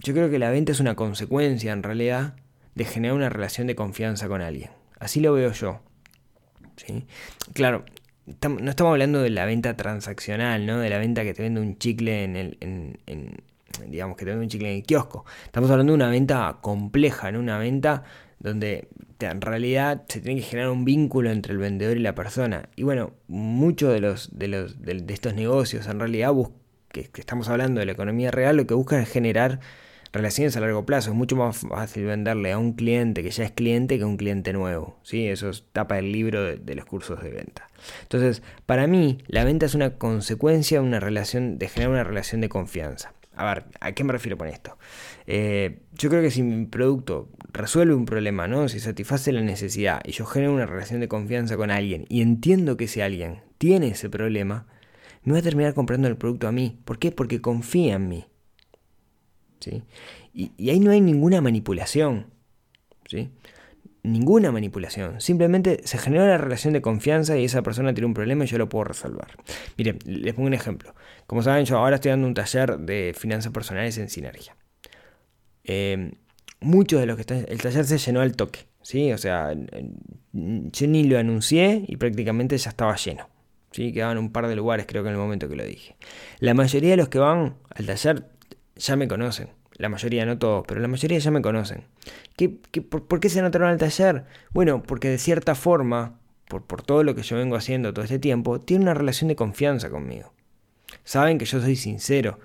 Yo 0.03 0.13
creo 0.13 0.29
que 0.29 0.39
la 0.39 0.49
venta 0.49 0.71
es 0.71 0.79
una 0.79 0.95
consecuencia, 0.95 1.71
en 1.71 1.83
realidad, 1.83 2.35
de 2.75 2.85
generar 2.85 3.15
una 3.15 3.29
relación 3.29 3.67
de 3.67 3.75
confianza 3.75 4.27
con 4.27 4.41
alguien. 4.41 4.71
Así 4.99 5.19
lo 5.19 5.33
veo 5.33 5.51
yo. 5.51 5.81
¿sí? 6.75 7.05
Claro, 7.53 7.85
no 8.25 8.69
estamos 8.69 8.91
hablando 8.91 9.21
de 9.21 9.29
la 9.29 9.45
venta 9.45 9.75
transaccional, 9.75 10.65
¿no? 10.65 10.79
De 10.79 10.89
la 10.89 10.97
venta 10.97 11.23
que 11.23 11.33
te 11.33 11.41
vende 11.41 11.61
un 11.61 11.77
chicle 11.77 12.23
en 12.23 12.35
el... 12.35 12.57
En, 12.59 13.43
digamos, 13.87 14.17
que 14.17 14.25
te 14.25 14.31
vende 14.31 14.43
un 14.43 14.49
chicle 14.49 14.69
en 14.69 14.77
el 14.77 14.83
kiosco. 14.83 15.25
Estamos 15.45 15.71
hablando 15.71 15.93
de 15.93 15.95
una 15.95 16.09
venta 16.09 16.57
compleja, 16.61 17.31
¿no? 17.31 17.39
Una 17.39 17.57
venta 17.57 18.03
donde 18.41 18.87
en 19.19 19.41
realidad 19.41 20.03
se 20.07 20.19
tiene 20.19 20.41
que 20.41 20.47
generar 20.47 20.71
un 20.71 20.83
vínculo 20.83 21.29
entre 21.29 21.53
el 21.53 21.59
vendedor 21.59 21.97
y 21.97 22.01
la 22.01 22.15
persona. 22.15 22.69
Y 22.75 22.83
bueno, 22.83 23.13
muchos 23.27 23.93
de, 23.93 23.99
los, 23.99 24.37
de, 24.37 24.47
los, 24.47 24.81
de, 24.81 25.03
estos 25.13 25.35
negocios 25.35 25.87
en 25.87 25.99
realidad 25.99 26.33
que, 26.89 27.09
estamos 27.15 27.49
hablando 27.49 27.79
de 27.79 27.85
la 27.85 27.91
economía 27.91 28.31
real, 28.31 28.57
lo 28.57 28.65
que 28.65 28.73
buscan 28.73 29.01
es 29.01 29.09
generar 29.09 29.59
relaciones 30.11 30.57
a 30.57 30.59
largo 30.59 30.85
plazo. 30.85 31.11
Es 31.11 31.15
mucho 31.15 31.35
más 31.35 31.57
fácil 31.59 32.05
venderle 32.05 32.51
a 32.51 32.57
un 32.57 32.73
cliente 32.73 33.23
que 33.23 33.29
ya 33.29 33.45
es 33.45 33.51
cliente 33.51 33.97
que 33.97 34.03
a 34.03 34.07
un 34.07 34.17
cliente 34.17 34.53
nuevo. 34.53 34.97
¿sí? 35.03 35.27
Eso 35.27 35.49
es 35.49 35.63
tapa 35.71 35.95
del 35.95 36.11
libro 36.11 36.43
de, 36.43 36.57
de, 36.57 36.75
los 36.75 36.85
cursos 36.85 37.21
de 37.21 37.29
venta. 37.29 37.69
Entonces, 38.01 38.41
para 38.65 38.87
mí, 38.87 39.19
la 39.27 39.43
venta 39.43 39.67
es 39.67 39.75
una 39.75 39.97
consecuencia 39.97 40.81
de 40.81 40.87
una 40.87 40.99
relación, 40.99 41.59
de 41.59 41.67
generar 41.67 41.91
una 41.91 42.03
relación 42.03 42.41
de 42.41 42.49
confianza. 42.49 43.13
A 43.33 43.45
ver, 43.45 43.65
¿a 43.79 43.93
qué 43.93 44.03
me 44.03 44.11
refiero 44.11 44.37
con 44.37 44.47
esto? 44.47 44.77
Eh, 45.25 45.79
yo 45.93 46.09
creo 46.09 46.21
que 46.21 46.31
si 46.31 46.43
mi 46.43 46.65
producto 46.65 47.29
resuelve 47.53 47.93
un 47.93 48.05
problema, 48.05 48.47
¿no? 48.47 48.67
Si 48.67 48.79
satisface 48.79 49.31
la 49.31 49.41
necesidad 49.41 50.01
y 50.03 50.11
yo 50.11 50.25
genero 50.25 50.53
una 50.53 50.65
relación 50.65 50.99
de 50.99 51.07
confianza 51.07 51.55
con 51.55 51.71
alguien 51.71 52.05
y 52.09 52.21
entiendo 52.21 52.77
que 52.77 52.85
ese 52.85 53.03
alguien 53.03 53.41
tiene 53.57 53.89
ese 53.89 54.09
problema, 54.09 54.67
me 55.23 55.33
va 55.33 55.39
a 55.39 55.43
terminar 55.43 55.73
comprando 55.73 56.07
el 56.07 56.17
producto 56.17 56.47
a 56.47 56.51
mí. 56.51 56.79
¿Por 56.83 56.99
qué? 56.99 57.11
Porque 57.11 57.41
confía 57.41 57.95
en 57.95 58.09
mí. 58.09 58.25
¿sí? 59.59 59.83
Y, 60.33 60.69
ahí 60.69 60.79
no 60.79 60.91
hay 60.91 61.01
ninguna 61.01 61.41
manipulación. 61.41 62.27
¿sí? 63.07 63.29
ninguna 64.03 64.51
manipulación. 64.51 65.21
Simplemente 65.21 65.81
se 65.85 65.97
genera 65.97 66.27
la 66.27 66.37
relación 66.37 66.73
de 66.73 66.81
confianza 66.81 67.37
y 67.37 67.45
esa 67.45 67.61
persona 67.61 67.93
tiene 67.93 68.07
un 68.07 68.13
problema 68.13 68.43
y 68.43 68.47
yo 68.47 68.57
lo 68.57 68.67
puedo 68.67 68.85
resolver. 68.85 69.27
Miren, 69.77 69.99
les 70.05 70.33
pongo 70.33 70.47
un 70.47 70.53
ejemplo. 70.53 70.95
Como 71.31 71.43
saben, 71.43 71.63
yo 71.63 71.77
ahora 71.77 71.95
estoy 71.95 72.09
dando 72.09 72.27
un 72.27 72.33
taller 72.33 72.77
de 72.77 73.13
finanzas 73.17 73.53
personales 73.53 73.97
en 73.97 74.09
Sinergia. 74.09 74.53
Eh, 75.63 76.11
muchos 76.59 76.99
de 76.99 77.05
los 77.05 77.15
que 77.15 77.21
están... 77.21 77.45
El 77.47 77.61
taller 77.61 77.85
se 77.85 77.97
llenó 77.99 78.19
al 78.19 78.35
toque. 78.35 78.65
¿sí? 78.81 79.13
O 79.13 79.17
sea, 79.17 79.53
yo 79.53 80.87
ni 80.87 81.05
lo 81.05 81.17
anuncié 81.17 81.85
y 81.87 81.95
prácticamente 81.95 82.57
ya 82.57 82.71
estaba 82.71 82.97
lleno. 82.97 83.29
¿sí? 83.71 83.93
Quedaban 83.93 84.17
un 84.17 84.33
par 84.33 84.49
de 84.49 84.57
lugares 84.57 84.85
creo 84.85 85.03
que 85.03 85.07
en 85.07 85.15
el 85.15 85.21
momento 85.21 85.47
que 85.47 85.55
lo 85.55 85.63
dije. 85.63 85.95
La 86.39 86.53
mayoría 86.53 86.89
de 86.89 86.97
los 86.97 87.07
que 87.07 87.19
van 87.19 87.55
al 87.75 87.85
taller 87.85 88.25
ya 88.75 88.97
me 88.97 89.07
conocen 89.07 89.51
la 89.77 89.87
mayoría, 89.87 90.25
no 90.25 90.37
todos, 90.37 90.65
pero 90.67 90.81
la 90.81 90.89
mayoría 90.89 91.17
ya 91.17 91.31
me 91.31 91.41
conocen. 91.41 91.85
¿Qué, 92.35 92.49
por, 92.49 93.21
qué 93.21 93.29
se 93.29 93.39
anotaron 93.39 93.69
al 93.69 93.77
taller? 93.77 94.25
Bueno, 94.51 94.83
porque 94.83 95.07
de 95.07 95.17
cierta 95.17 95.55
forma, 95.55 96.19
por, 96.49 96.65
por 96.65 96.83
todo 96.83 97.05
lo 97.05 97.15
que 97.15 97.23
yo 97.23 97.37
vengo 97.37 97.55
haciendo 97.55 97.93
todo 97.93 98.03
este 98.03 98.19
tiempo, 98.19 98.59
tienen 98.59 98.89
una 98.89 98.95
relación 98.95 99.29
de 99.29 99.37
confianza 99.37 99.89
conmigo. 99.89 100.33
Saben 101.03 101.37
que 101.37 101.45
yo 101.45 101.61
soy 101.61 101.75
sincero. 101.75 102.39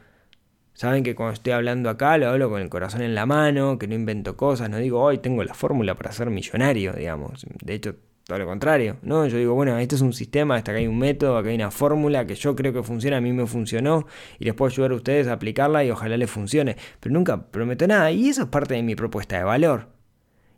Saben 0.72 1.02
que 1.02 1.14
cuando 1.14 1.32
estoy 1.32 1.52
hablando 1.52 1.88
acá 1.88 2.18
lo 2.18 2.28
hablo 2.28 2.50
con 2.50 2.60
el 2.60 2.68
corazón 2.68 3.00
en 3.00 3.14
la 3.14 3.24
mano, 3.24 3.78
que 3.78 3.88
no 3.88 3.94
invento 3.94 4.36
cosas, 4.36 4.68
no 4.68 4.76
digo, 4.76 5.00
hoy 5.00 5.18
tengo 5.18 5.42
la 5.42 5.54
fórmula 5.54 5.94
para 5.94 6.12
ser 6.12 6.28
millonario, 6.28 6.92
digamos. 6.92 7.46
De 7.62 7.74
hecho, 7.74 7.96
todo 8.26 8.38
lo 8.38 8.46
contrario, 8.46 8.98
¿no? 9.02 9.26
Yo 9.26 9.38
digo, 9.38 9.54
bueno, 9.54 9.78
este 9.78 9.94
es 9.94 10.00
un 10.00 10.12
sistema, 10.12 10.56
acá 10.56 10.72
hay 10.72 10.86
un 10.86 10.98
método, 10.98 11.38
acá 11.38 11.48
hay 11.48 11.54
una 11.54 11.70
fórmula 11.70 12.26
que 12.26 12.34
yo 12.34 12.56
creo 12.56 12.72
que 12.72 12.82
funciona, 12.82 13.18
a 13.18 13.20
mí 13.20 13.32
me 13.32 13.46
funcionó 13.46 14.06
y 14.38 14.44
les 14.44 14.52
puedo 14.54 14.68
ayudar 14.68 14.90
a 14.90 14.96
ustedes 14.96 15.28
a 15.28 15.34
aplicarla 15.34 15.84
y 15.84 15.90
ojalá 15.90 16.16
les 16.16 16.30
funcione. 16.30 16.76
Pero 17.00 17.12
nunca 17.14 17.46
prometo 17.50 17.86
nada 17.86 18.10
y 18.10 18.28
eso 18.28 18.42
es 18.42 18.48
parte 18.48 18.74
de 18.74 18.82
mi 18.82 18.96
propuesta 18.96 19.38
de 19.38 19.44
valor. 19.44 19.88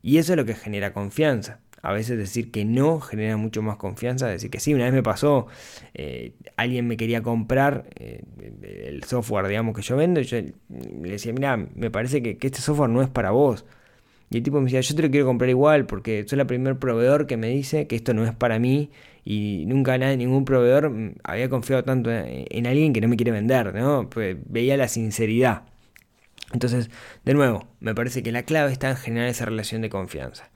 Y 0.03 0.19
eso 0.19 0.33
es 0.33 0.37
lo 0.37 0.45
que 0.45 0.55
genera 0.55 0.93
confianza. 0.93 1.61
A 1.83 1.93
veces 1.93 2.19
decir 2.19 2.51
que 2.51 2.65
no 2.65 3.01
genera 3.01 3.37
mucho 3.37 3.63
más 3.63 3.77
confianza, 3.77 4.27
decir 4.27 4.51
que 4.51 4.61
sí. 4.61 4.75
Una 4.75 4.85
vez 4.85 4.93
me 4.93 5.03
pasó, 5.03 5.47
eh, 5.95 6.33
alguien 6.57 6.87
me 6.89 6.97
quería 6.97 7.23
comprar 7.23 7.89
eh, 7.97 8.23
el 8.87 9.05
software, 9.05 9.47
digamos, 9.49 9.77
que 9.77 9.83
yo 9.83 9.97
vendo, 9.97 10.21
y 10.21 10.25
yo 10.25 10.39
le 10.39 11.11
decía, 11.11 11.33
mira, 11.33 11.57
me 11.57 11.91
parece 11.91 12.23
que, 12.23 12.39
este 12.41 12.61
software 12.61 12.91
no 12.91 13.03
es 13.03 13.09
para 13.09 13.31
vos. 13.31 13.65
Y 14.31 14.39
el 14.39 14.43
tipo 14.43 14.59
me 14.59 14.65
decía, 14.65 14.81
yo 14.81 14.95
te 14.95 15.03
lo 15.03 15.11
quiero 15.11 15.27
comprar 15.27 15.49
igual 15.49 15.87
porque 15.87 16.25
soy 16.27 16.39
el 16.39 16.47
primer 16.47 16.79
proveedor 16.79 17.27
que 17.27 17.37
me 17.37 17.49
dice 17.49 17.87
que 17.87 17.97
esto 17.97 18.13
no 18.13 18.25
es 18.27 18.35
para 18.35 18.59
mí 18.59 18.91
y 19.25 19.65
nunca 19.67 19.97
nada, 19.99 20.17
ningún 20.17 20.45
proveedor 20.45 20.91
mm, 20.91 21.15
había 21.25 21.49
confiado 21.49 21.85
tanto 21.85 22.11
en, 22.11 22.67
alguien 22.67 22.93
que 22.93 23.01
no 23.01 23.09
me 23.09 23.17
quiere 23.17 23.31
vender, 23.33 23.75
¿no? 23.75 24.09
Pues 24.11 24.37
veía 24.47 24.77
la 24.77 24.89
sinceridad. 24.89 25.63
Entonces, 26.53 26.91
de 27.25 27.35
nuevo, 27.35 27.67
me 27.81 27.95
parece 27.95 28.23
que 28.23 28.33
la 28.33 28.43
clave 28.45 28.73
está 28.73 28.91
en 28.91 28.97
generar 28.97 29.29
esa 29.29 29.45
relación 29.45 29.83
de 29.83 29.91
confianza. 29.91 30.51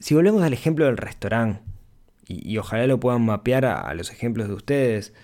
Si 0.00 0.14
volvemos 0.14 0.42
al 0.42 0.52
ejemplo 0.52 0.86
del 0.86 0.96
restaurante, 0.96 1.62
y, 2.26 2.58
ojalá 2.58 2.86
lo 2.86 3.00
puedan 3.00 3.24
mapear 3.24 3.64
a 3.64 3.94
los 3.94 4.10
ejemplos 4.10 4.48
de 4.48 4.54
ustedes, 4.54 5.14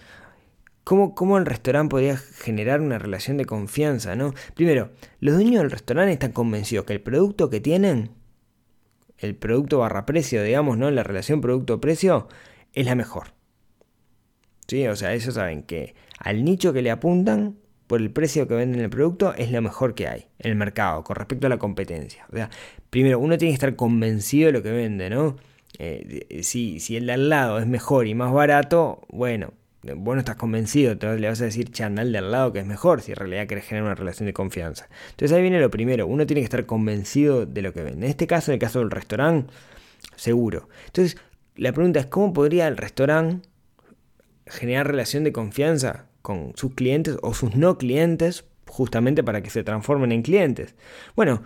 ¿Cómo, 0.85 1.39
el 1.39 1.47
restaurante 1.47 1.91
podría 1.91 2.19
generar 2.19 2.83
una 2.83 2.99
relación 2.99 3.39
de 3.39 3.47
confianza? 3.47 4.15
¿no? 4.17 4.35
Primero, 4.55 4.91
los 5.19 5.35
dueños 5.35 5.63
del 5.63 5.71
restaurante 5.71 6.13
están 6.13 6.33
convencidos 6.33 6.85
que 6.85 6.93
el 6.93 7.01
producto 7.01 7.49
que 7.49 7.61
tienen, 7.61 8.11
el 9.17 9.35
producto 9.35 9.79
barra 9.79 10.05
precio, 10.05 10.43
digamos, 10.43 10.77
¿no? 10.77 10.91
la 10.91 11.03
relación 11.03 11.41
producto-precio, 11.41 12.29
es 12.75 12.85
la 12.85 12.95
mejor. 12.95 13.29
¿Sí? 14.69 14.87
O 14.87 14.95
sea, 14.95 15.15
ellos 15.15 15.33
saben 15.33 15.63
que 15.63 15.95
al 16.19 16.45
nicho 16.45 16.75
que 16.75 16.83
le 16.83 16.91
apuntan, 16.91 17.57
por 17.95 18.01
el 18.01 18.11
precio 18.11 18.49
que 18.49 18.55
venden 18.55 18.81
el 18.81 18.91
producto, 18.91 19.35
es 19.37 19.53
lo 19.53 19.63
mejor 19.63 19.95
que 19.95 20.09
hay 20.09 20.27
en 20.41 20.51
el 20.51 20.57
mercado 20.57 21.05
con 21.05 21.15
respecto 21.15 21.47
a 21.47 21.49
la 21.49 21.59
competencia. 21.59 22.27
O 22.33 22.35
sea, 22.35 22.51
primero, 22.91 23.21
uno 23.21 23.39
tiene 23.39 23.53
que 23.53 23.55
estar 23.55 23.77
convencido 23.77 24.47
de 24.47 24.53
lo 24.53 24.65
que 24.65 24.73
vende, 24.73 25.09
¿no? 25.11 25.37
Eh, 25.79 26.41
si, 26.43 26.81
si 26.81 26.97
el 26.97 27.07
de 27.07 27.13
al 27.13 27.29
lado 27.29 27.61
es 27.61 27.69
mejor 27.69 28.09
y 28.09 28.15
más 28.17 28.33
barato, 28.33 29.03
bueno, 29.11 29.53
vos 29.95 30.17
no 30.17 30.19
estás 30.19 30.35
convencido, 30.35 30.91
entonces 30.91 31.21
le 31.21 31.29
vas 31.29 31.41
a 31.41 31.45
decir 31.45 31.71
chanal 31.71 32.11
de 32.11 32.19
al 32.19 32.33
lado 32.33 32.53
que 32.53 32.59
es 32.59 32.67
mejor 32.67 33.01
si 33.01 33.13
en 33.13 33.17
realidad 33.19 33.47
querés 33.47 33.65
generar 33.65 33.87
una 33.87 33.95
relación 33.95 34.27
de 34.27 34.33
confianza. 34.33 34.89
Entonces 35.11 35.37
ahí 35.37 35.43
viene 35.43 35.61
lo 35.61 35.71
primero, 35.71 36.09
uno 36.09 36.27
tiene 36.27 36.41
que 36.41 36.47
estar 36.47 36.67
convencido 36.67 37.47
de 37.47 37.63
lo 37.63 37.73
que 37.73 37.85
vende. 37.85 38.07
En 38.07 38.11
este 38.11 38.27
caso, 38.27 38.51
en 38.51 38.55
el 38.55 38.59
caso 38.59 38.81
del 38.81 38.91
restaurante, 38.91 39.55
seguro. 40.17 40.69
Entonces, 40.87 41.17
la 41.55 41.71
pregunta 41.71 42.01
es, 42.01 42.07
¿cómo 42.07 42.33
podría 42.33 42.67
el 42.67 42.77
restaurante 42.77 43.49
generar 44.49 44.89
relación 44.89 45.23
de 45.23 45.31
confianza 45.31 46.07
con 46.25 46.55
sus 46.57 46.75
clientes 46.75 47.19
o 47.21 47.35
sus 47.35 47.55
no 47.55 47.77
clientes 47.77 48.47
justamente 48.67 49.23
para 49.23 49.43
que 49.43 49.51
se 49.51 49.63
transformen 49.63 50.11
en 50.11 50.23
clientes? 50.23 50.75
Bueno, 51.15 51.43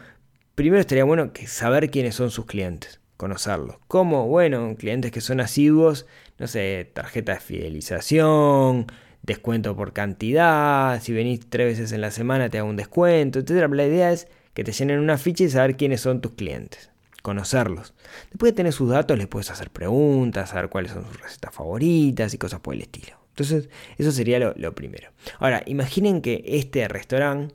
primero 0.54 0.78
estaría 0.78 1.02
bueno 1.02 1.32
que 1.32 1.48
saber 1.48 1.90
quiénes 1.90 2.14
son 2.14 2.30
sus 2.30 2.46
clientes 2.46 3.00
conocerlos. 3.18 3.76
¿Cómo? 3.88 4.28
Bueno, 4.28 4.76
clientes 4.78 5.10
que 5.10 5.20
son 5.20 5.40
asiduos, 5.40 6.06
no 6.38 6.46
sé, 6.46 6.90
tarjeta 6.94 7.34
de 7.34 7.40
fidelización, 7.40 8.86
descuento 9.22 9.76
por 9.76 9.92
cantidad, 9.92 11.02
si 11.02 11.12
venís 11.12 11.40
tres 11.50 11.66
veces 11.66 11.92
en 11.92 12.00
la 12.00 12.12
semana 12.12 12.48
te 12.48 12.58
hago 12.58 12.68
un 12.68 12.76
descuento, 12.76 13.40
etc. 13.40 13.68
La 13.72 13.86
idea 13.86 14.12
es 14.12 14.28
que 14.54 14.64
te 14.64 14.72
llenen 14.72 15.00
una 15.00 15.18
ficha 15.18 15.44
y 15.44 15.50
saber 15.50 15.76
quiénes 15.76 16.00
son 16.00 16.20
tus 16.20 16.32
clientes, 16.32 16.90
conocerlos. 17.22 17.92
Después 18.30 18.52
de 18.52 18.56
tener 18.56 18.72
sus 18.72 18.88
datos 18.88 19.18
les 19.18 19.26
puedes 19.26 19.50
hacer 19.50 19.70
preguntas, 19.70 20.50
saber 20.50 20.70
cuáles 20.70 20.92
son 20.92 21.04
sus 21.04 21.20
recetas 21.20 21.52
favoritas 21.52 22.32
y 22.34 22.38
cosas 22.38 22.60
por 22.60 22.74
el 22.74 22.82
estilo. 22.82 23.17
Entonces, 23.38 23.70
eso 23.98 24.10
sería 24.10 24.40
lo, 24.40 24.74
primero. 24.74 25.10
Ahora, 25.38 25.62
imaginen 25.66 26.22
que 26.22 26.42
este 26.44 26.88
restaurante 26.88 27.54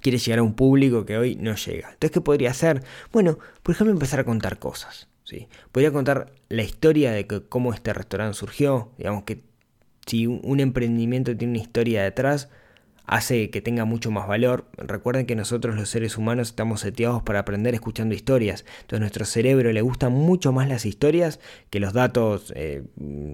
quiere 0.00 0.16
llegar 0.16 0.38
a 0.38 0.42
un 0.42 0.54
público 0.54 1.04
que 1.04 1.18
hoy 1.18 1.36
no 1.36 1.54
llega. 1.54 1.88
Entonces, 1.88 2.12
¿qué 2.12 2.20
podría 2.22 2.50
hacer? 2.50 2.82
Bueno, 3.12 3.38
por 3.62 3.74
ejemplo, 3.74 3.92
empezar 3.92 4.20
a 4.20 4.24
contar 4.24 4.58
cosas. 4.58 5.08
¿sí? 5.24 5.48
Podría 5.70 5.92
contar 5.92 6.32
la 6.48 6.62
historia 6.62 7.12
de 7.12 7.26
cómo 7.26 7.74
este 7.74 7.92
restaurante 7.92 8.38
surgió. 8.38 8.90
Digamos 8.96 9.24
que 9.24 9.42
si 10.06 10.26
un 10.26 10.60
emprendimiento 10.60 11.36
tiene 11.36 11.52
una 11.52 11.62
historia 11.62 12.02
detrás, 12.02 12.48
hace 13.06 13.50
que 13.50 13.60
tenga 13.60 13.84
mucho 13.84 14.10
más 14.10 14.26
valor. 14.26 14.66
Recuerden 14.76 15.26
que 15.26 15.36
nosotros 15.36 15.76
los 15.76 15.88
seres 15.88 16.16
humanos 16.16 16.48
estamos 16.48 16.80
seteados 16.80 17.22
para 17.22 17.40
aprender 17.40 17.74
escuchando 17.74 18.14
historias. 18.14 18.64
Entonces 18.82 19.00
nuestro 19.00 19.24
cerebro 19.24 19.72
le 19.72 19.80
gustan 19.80 20.12
mucho 20.12 20.52
más 20.52 20.68
las 20.68 20.84
historias 20.84 21.40
que 21.70 21.80
los 21.80 21.92
datos 21.92 22.52
eh, 22.56 22.82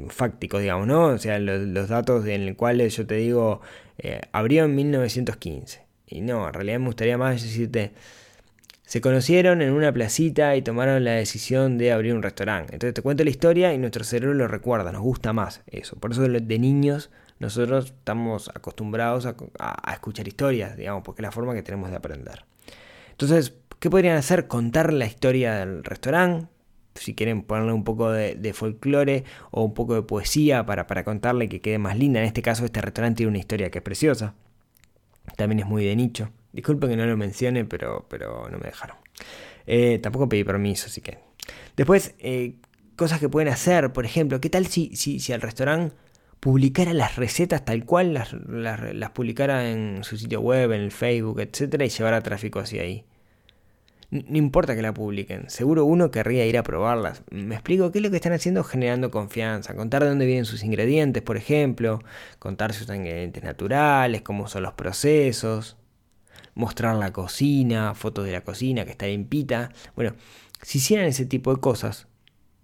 fácticos, 0.08 0.61
digamos, 0.61 0.87
¿no? 0.87 1.06
O 1.06 1.18
sea, 1.18 1.38
los, 1.38 1.88
datos 1.88 2.26
en 2.26 2.46
los 2.46 2.56
cuales 2.56 2.96
yo 2.96 3.06
te 3.06 3.16
digo, 3.16 3.61
eh, 3.98 4.20
abrió 4.32 4.64
en 4.64 4.74
1915. 4.74 5.82
Y 6.06 6.20
no, 6.20 6.46
en 6.46 6.52
realidad 6.52 6.78
me 6.78 6.87
gustaría 6.87 7.16
más 7.16 7.42
decirte, 7.42 7.92
se 8.85 9.00
conocieron 9.00 9.62
en 9.62 9.72
una 9.72 9.90
placita 9.92 10.54
y 10.56 10.61
tomaron 10.61 11.02
la 11.04 11.12
decisión 11.12 11.78
de 11.78 11.92
abrir 11.92 12.14
un 12.14 12.22
restaurante. 12.22 12.74
Entonces 12.74 12.92
te 12.92 13.00
cuento 13.00 13.24
la 13.24 13.30
historia 13.30 13.72
y 13.72 13.78
nuestro 13.78 14.04
cerebro 14.04 14.35
lo 14.35 14.48
recuerda, 14.48 14.92
nos 14.92 15.00
gusta 15.00 15.32
más 15.32 15.62
eso. 15.66 15.96
Por 15.96 16.12
eso 16.12 16.20
de 16.22 16.58
niños 16.58 17.11
nosotros 17.42 17.87
estamos 17.87 18.48
acostumbrados 18.55 19.26
a, 19.26 19.92
escuchar 19.92 20.28
historias, 20.28 20.76
digamos, 20.76 21.02
porque 21.02 21.22
es 21.22 21.24
la 21.24 21.33
forma 21.33 21.55
que 21.55 21.62
tenemos 21.64 21.90
de 21.90 21.96
aprender. 21.96 22.44
Entonces, 23.11 23.55
¿qué 23.81 23.90
podrían 23.90 24.16
hacer? 24.16 24.46
Contar 24.46 24.92
la 24.92 25.07
historia 25.07 25.57
del 25.57 25.83
restaurante, 25.83 26.46
si 26.94 27.16
quieren 27.16 27.42
ponerle 27.42 27.72
un 27.72 27.83
poco 27.83 28.12
de, 28.12 28.52
folclore 28.55 29.24
o 29.50 29.64
un 29.64 29.74
poco 29.74 29.96
de 29.96 30.02
poesía 30.02 30.64
para, 30.66 30.87
contarle 31.02 31.48
que 31.48 31.61
quede 31.61 31.78
más 31.78 31.98
linda. 31.98 32.20
En 32.20 32.26
este 32.26 32.42
caso, 32.42 32.64
este 32.64 32.81
restaurante 32.81 33.18
tiene 33.18 33.31
una 33.31 33.38
historia 33.38 33.72
que 33.72 33.78
es 33.78 33.85
preciosa. 33.85 34.35
También 35.37 35.59
es 35.59 35.66
muy 35.66 35.85
de 35.85 35.96
nicho. 35.96 36.31
Disculpen 36.52 36.90
que 36.90 36.96
no 36.96 37.07
lo 37.07 37.16
mencione, 37.16 37.64
pero, 37.64 38.07
no 38.52 38.59
me 38.59 38.66
dejaron. 38.66 38.98
Eh, 39.66 39.98
tampoco 40.00 40.28
pedí 40.28 40.44
permiso, 40.44 40.87
así 40.87 41.00
que. 41.00 41.18
Después, 41.76 42.14
eh, 42.20 42.55
cosas 42.94 43.18
que 43.18 43.28
pueden 43.28 43.52
hacer, 43.52 43.92
por 43.92 44.05
ejemplo, 44.05 44.40
¿qué 44.40 44.48
tal 44.48 44.68
si, 44.68 44.94
si, 44.94 45.18
si 45.18 45.33
el 45.33 45.40
restaurante 45.40 45.96
publicara 46.42 46.92
las 46.92 47.14
recetas 47.14 47.64
tal 47.64 47.85
cual, 47.85 48.14
las, 48.14 48.33
las, 48.33 49.11
publicara 49.12 49.70
en 49.70 50.02
su 50.02 50.16
sitio 50.16 50.40
web, 50.40 50.72
en 50.72 50.81
el 50.81 50.90
Facebook, 50.90 51.38
etcétera, 51.38 51.85
y 51.85 51.88
llevara 51.88 52.20
tráfico 52.20 52.59
hacia 52.59 52.83
ahí? 52.83 53.05
No 54.11 54.37
importa 54.37 54.74
que 54.74 54.83
la 54.83 54.92
publiquen, 54.92 55.48
seguro 55.48 55.85
uno 55.85 56.11
querría 56.11 56.44
ir 56.44 56.59
a 56.59 56.64
probarlas. 56.64 57.22
Me 57.31 57.55
explico 57.55 57.92
qué 57.92 58.00
es 58.00 58.02
lo 58.02 58.11
que 58.11 58.16
están 58.16 58.33
haciendo 58.33 58.64
generando 58.64 59.12
confianza, 59.12 59.76
contar 59.76 60.02
de 60.02 60.09
dónde 60.09 60.26
vienen 60.26 60.44
sus 60.44 60.64
ingredientes, 60.64 61.22
por 61.22 61.37
ejemplo, 61.37 62.00
contar 62.40 62.72
sus 62.72 62.88
ingredientes 62.88 63.44
naturales, 63.44 64.22
cómo 64.22 64.48
son 64.48 64.64
los 64.64 64.72
procesos, 64.72 65.76
mostrar 66.57 66.96
la 66.96 67.12
cocina, 67.12 67.94
fotos 67.94 68.24
de 68.24 68.33
la 68.33 68.40
cocina 68.40 68.85
que 68.85 68.90
está 68.90 69.07
limpita. 69.07 69.70
Bueno, 69.94 70.16
si 70.61 70.78
hicieran 70.78 71.07
ese 71.07 71.24
tipo 71.24 71.55
de 71.55 71.61
cosas 71.61 72.09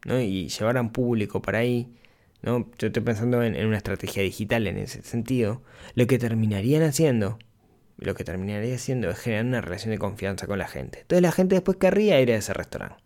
¿no? 0.04 0.20
y 0.20 0.48
llevaran 0.48 0.90
público 0.90 1.40
para 1.40 1.58
ahí, 1.58 1.92
¿no? 2.42 2.70
yo 2.78 2.86
estoy 2.88 3.02
pensando 3.02 3.42
en 3.42 3.66
una 3.66 3.76
estrategia 3.76 4.22
digital 4.22 4.66
en 4.66 4.78
ese 4.78 5.02
sentido, 5.02 5.62
lo 5.94 6.06
que 6.06 6.18
terminarían 6.18 6.82
haciendo 6.82 7.38
lo 7.98 8.14
que 8.14 8.24
terminaría 8.24 8.74
haciendo 8.74 9.10
es 9.10 9.18
generar 9.18 9.44
una 9.44 9.60
relación 9.60 9.90
de 9.90 9.98
confianza 9.98 10.46
con 10.46 10.58
la 10.58 10.68
gente. 10.68 11.00
Entonces 11.00 11.22
la 11.22 11.32
gente 11.32 11.56
después 11.56 11.78
querría 11.78 12.20
ir 12.20 12.30
a 12.30 12.36
ese 12.36 12.54
restaurante. 12.54 12.96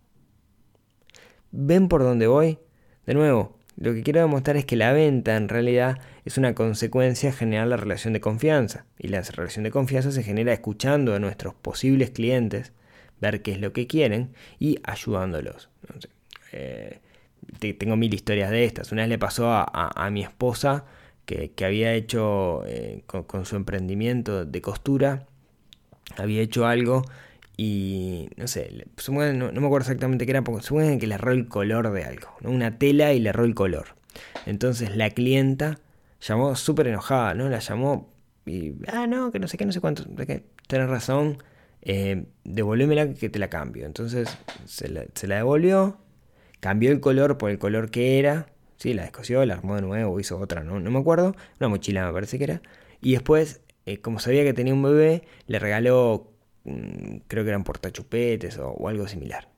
¿Ven 1.51 1.89
por 1.89 2.03
dónde 2.03 2.27
voy? 2.27 2.59
De 3.07 3.15
nuevo, 3.15 3.59
lo 3.77 3.95
que 3.95 4.03
quiero 4.03 4.21
demostrar 4.21 4.57
es 4.57 4.67
que 4.67 4.77
la 4.77 4.93
venta 4.93 5.37
en 5.37 5.49
realidad 5.49 5.99
es 6.25 6.37
una 6.39 6.55
consecuencia 6.55 7.33
generar 7.33 7.67
la 7.67 7.79
relación 7.79 8.13
de 8.13 8.21
confianza. 8.21 8.87
Y 8.99 9.09
la 9.09 9.23
relación 9.23 9.65
de 9.65 9.71
confianza 9.71 10.13
se 10.13 10.23
genera 10.23 10.53
escuchando 10.53 11.15
a 11.15 11.19
nuestros 11.19 11.55
posibles 11.55 12.11
clientes, 12.11 12.73
ver 13.21 13.43
qué 13.43 13.53
es 13.53 13.61
lo 13.61 13.73
que 13.73 13.87
quieren 13.87 14.35
y 14.59 14.79
ayudándolos. 14.83 15.71
Eh, 16.53 17.01
tengo 17.59 17.97
mil 17.97 18.13
historias 18.13 18.51
de 18.51 18.65
estas. 18.65 18.93
Una 18.93 19.03
vez 19.03 19.09
le 19.09 19.19
pasó 19.19 19.51
a, 19.53 20.11
mi 20.11 20.23
esposa 20.23 20.85
que, 21.27 21.53
había 21.65 21.93
hecho 21.95 22.65
eh, 22.67 23.03
con, 23.07 23.47
su 23.47 23.57
emprendimiento 23.57 24.45
de 24.45 24.61
costura, 24.61 25.27
había 26.17 26.43
hecho 26.43 26.67
algo 26.67 27.05
y 27.57 28.29
no 28.37 28.49
sé, 28.49 28.87
no, 29.09 29.53
me 29.53 29.67
acuerdo 29.67 29.85
exactamente 29.85 30.27
qué 30.27 30.33
era, 30.33 30.43
porque 30.43 30.63
supongo 30.63 30.99
que 30.99 31.07
le 31.07 31.15
erró 31.15 31.33
el 31.33 31.49
color 31.49 31.93
de 31.93 32.05
algo, 32.05 32.29
una 32.43 32.79
tela 32.79 33.13
y 33.13 33.21
le 33.21 33.29
erró 33.31 33.45
el 33.45 33.55
color. 33.55 33.95
Entonces 34.47 34.97
la 34.97 35.11
clienta 35.11 35.79
llamó 36.21 36.57
súper 36.57 36.89
enojada, 36.89 37.35
¿no? 37.35 37.49
La 37.49 37.61
llamó 37.61 38.11
y, 38.45 38.75
ah, 38.89 39.07
no, 39.07 39.31
que 39.31 39.39
no 39.39 39.49
sé 39.49 39.57
qué, 39.57 39.65
no 39.65 39.73
sé 39.73 39.81
cuánto, 39.81 40.05
que 40.27 40.43
tenés 40.67 40.89
razón, 40.89 41.39
eh, 41.83 42.25
devolvémela 42.45 43.15
que 43.15 43.29
te 43.29 43.39
la 43.39 43.49
cambio. 43.49 43.87
Entonces 43.87 44.37
se 44.65 44.89
la 44.89 45.37
devolvió 45.37 46.02
cambió 46.63 46.93
el 46.93 47.01
color 47.01 47.39
por 47.39 47.51
el 47.51 47.59
color 47.59 47.91
que 47.91 48.21
era, 48.21 48.47
¿sí? 48.77 48.95
la 48.95 49.03
descosió, 49.03 49.45
la 49.45 49.55
armó 49.55 49.75
de 49.75 49.83
nuevo, 49.83 50.21
hizo 50.21 50.39
otra, 50.39 50.63
no, 50.63 50.79
no 50.79 50.91
me 50.93 51.01
acuerdo, 51.01 51.35
una 51.59 51.69
mochila 51.69 52.07
me 52.07 52.13
parece 52.13 52.39
que 52.39 52.45
era, 52.45 52.63
y 53.01 53.13
después, 53.15 53.63
eh, 53.85 53.99
como 53.99 54.21
sabía 54.21 54.45
que 54.45 54.53
tenía 54.55 54.73
un 54.73 54.81
bebé, 54.81 55.25
le 55.49 55.59
regaló, 55.59 56.31
mm, 56.63 57.17
creo 57.27 57.43
que 57.43 57.51
eran 57.51 57.65
portachupetes 57.65 58.59
o, 58.59 58.69
o 58.69 58.89
algo 58.89 59.09
similar. 59.09 59.49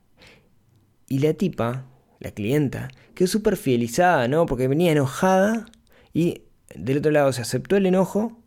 Y 1.07 1.19
la 1.19 1.35
tipa, 1.35 1.85
la 2.19 2.31
clienta, 2.31 2.87
quedó 3.13 3.27
súper 3.27 3.55
fidelizada, 3.55 4.27
¿no? 4.27 4.47
Porque 4.47 4.67
venía 4.67 4.91
enojada 4.91 5.67
y 6.11 6.41
del 6.73 6.97
otro 6.97 7.11
lado 7.11 7.31
se 7.33 7.43
aceptó 7.43 7.75
el 7.77 7.85
enojo, 7.85 8.41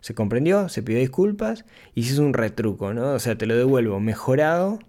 se 0.00 0.12
comprendió, 0.12 0.68
se 0.68 0.82
pidió 0.82 0.98
disculpas 0.98 1.64
y 1.94 2.02
se 2.02 2.14
hizo 2.14 2.22
un 2.24 2.34
retruco, 2.34 2.92
¿no? 2.92 3.12
O 3.12 3.20
sea, 3.20 3.38
te 3.38 3.46
lo 3.46 3.56
devuelvo 3.56 4.00
mejorado 4.00 4.80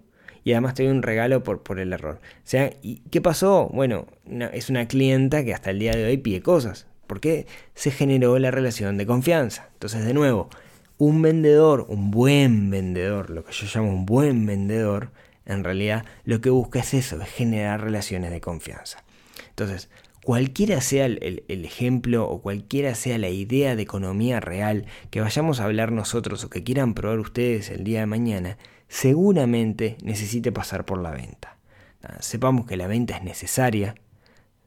y 0.44 0.52
además 0.52 0.74
te 0.74 0.84
doy 0.84 0.92
un 0.92 1.02
regalo 1.02 1.42
por, 1.42 1.62
por 1.62 1.80
el 1.80 1.92
error. 1.92 2.20
O 2.22 2.40
sea, 2.44 2.72
¿y 2.82 3.02
qué 3.10 3.20
pasó? 3.20 3.68
Bueno, 3.72 4.06
es 4.52 4.70
una 4.70 4.88
clienta 4.88 5.44
que 5.44 5.54
hasta 5.54 5.70
el 5.70 5.78
día 5.78 5.92
de 5.92 6.06
hoy 6.06 6.18
pide 6.18 6.42
cosas. 6.42 6.86
porque 7.06 7.46
se 7.74 7.90
generó 7.90 8.38
la 8.38 8.50
relación 8.50 8.98
de 8.98 9.06
confianza? 9.06 9.68
Entonces, 9.72 10.04
de 10.04 10.12
nuevo, 10.12 10.50
un 10.98 11.22
vendedor, 11.22 11.86
un 11.88 12.10
buen 12.10 12.70
vendedor, 12.70 13.30
lo 13.30 13.44
que 13.44 13.52
yo 13.52 13.66
llamo 13.72 13.90
un 13.90 14.04
buen 14.04 14.44
vendedor, 14.46 15.10
en 15.46 15.64
realidad 15.64 16.04
lo 16.24 16.40
que 16.40 16.50
busca 16.50 16.80
es 16.80 16.92
eso, 16.92 17.20
es 17.22 17.28
generar 17.30 17.80
relaciones 17.80 18.30
de 18.30 18.40
confianza. 18.40 19.02
Entonces, 19.48 19.88
cualquiera 20.22 20.80
sea 20.80 21.06
el, 21.06 21.44
el, 21.48 21.64
ejemplo 21.64 22.28
o 22.28 22.42
cualquiera 22.42 22.94
sea 22.94 23.16
la 23.16 23.30
idea 23.30 23.76
de 23.76 23.82
economía 23.82 24.40
real 24.40 24.86
que 25.10 25.20
vayamos 25.20 25.60
a 25.60 25.64
hablar 25.64 25.90
nosotros 25.90 26.44
o 26.44 26.50
que 26.50 26.64
quieran 26.64 26.94
probar 26.94 27.18
ustedes 27.18 27.70
el 27.70 27.84
día 27.84 28.00
de 28.00 28.06
mañana, 28.06 28.58
seguramente 28.88 29.96
necesite 30.02 30.50
pasar 30.50 30.84
por 30.84 31.00
la 31.00 31.10
venta. 31.10 31.58
Ah, 32.02 32.16
sepamos 32.20 32.66
que 32.66 32.76
la 32.76 32.86
venta 32.86 33.16
es 33.16 33.22
necesaria, 33.22 33.94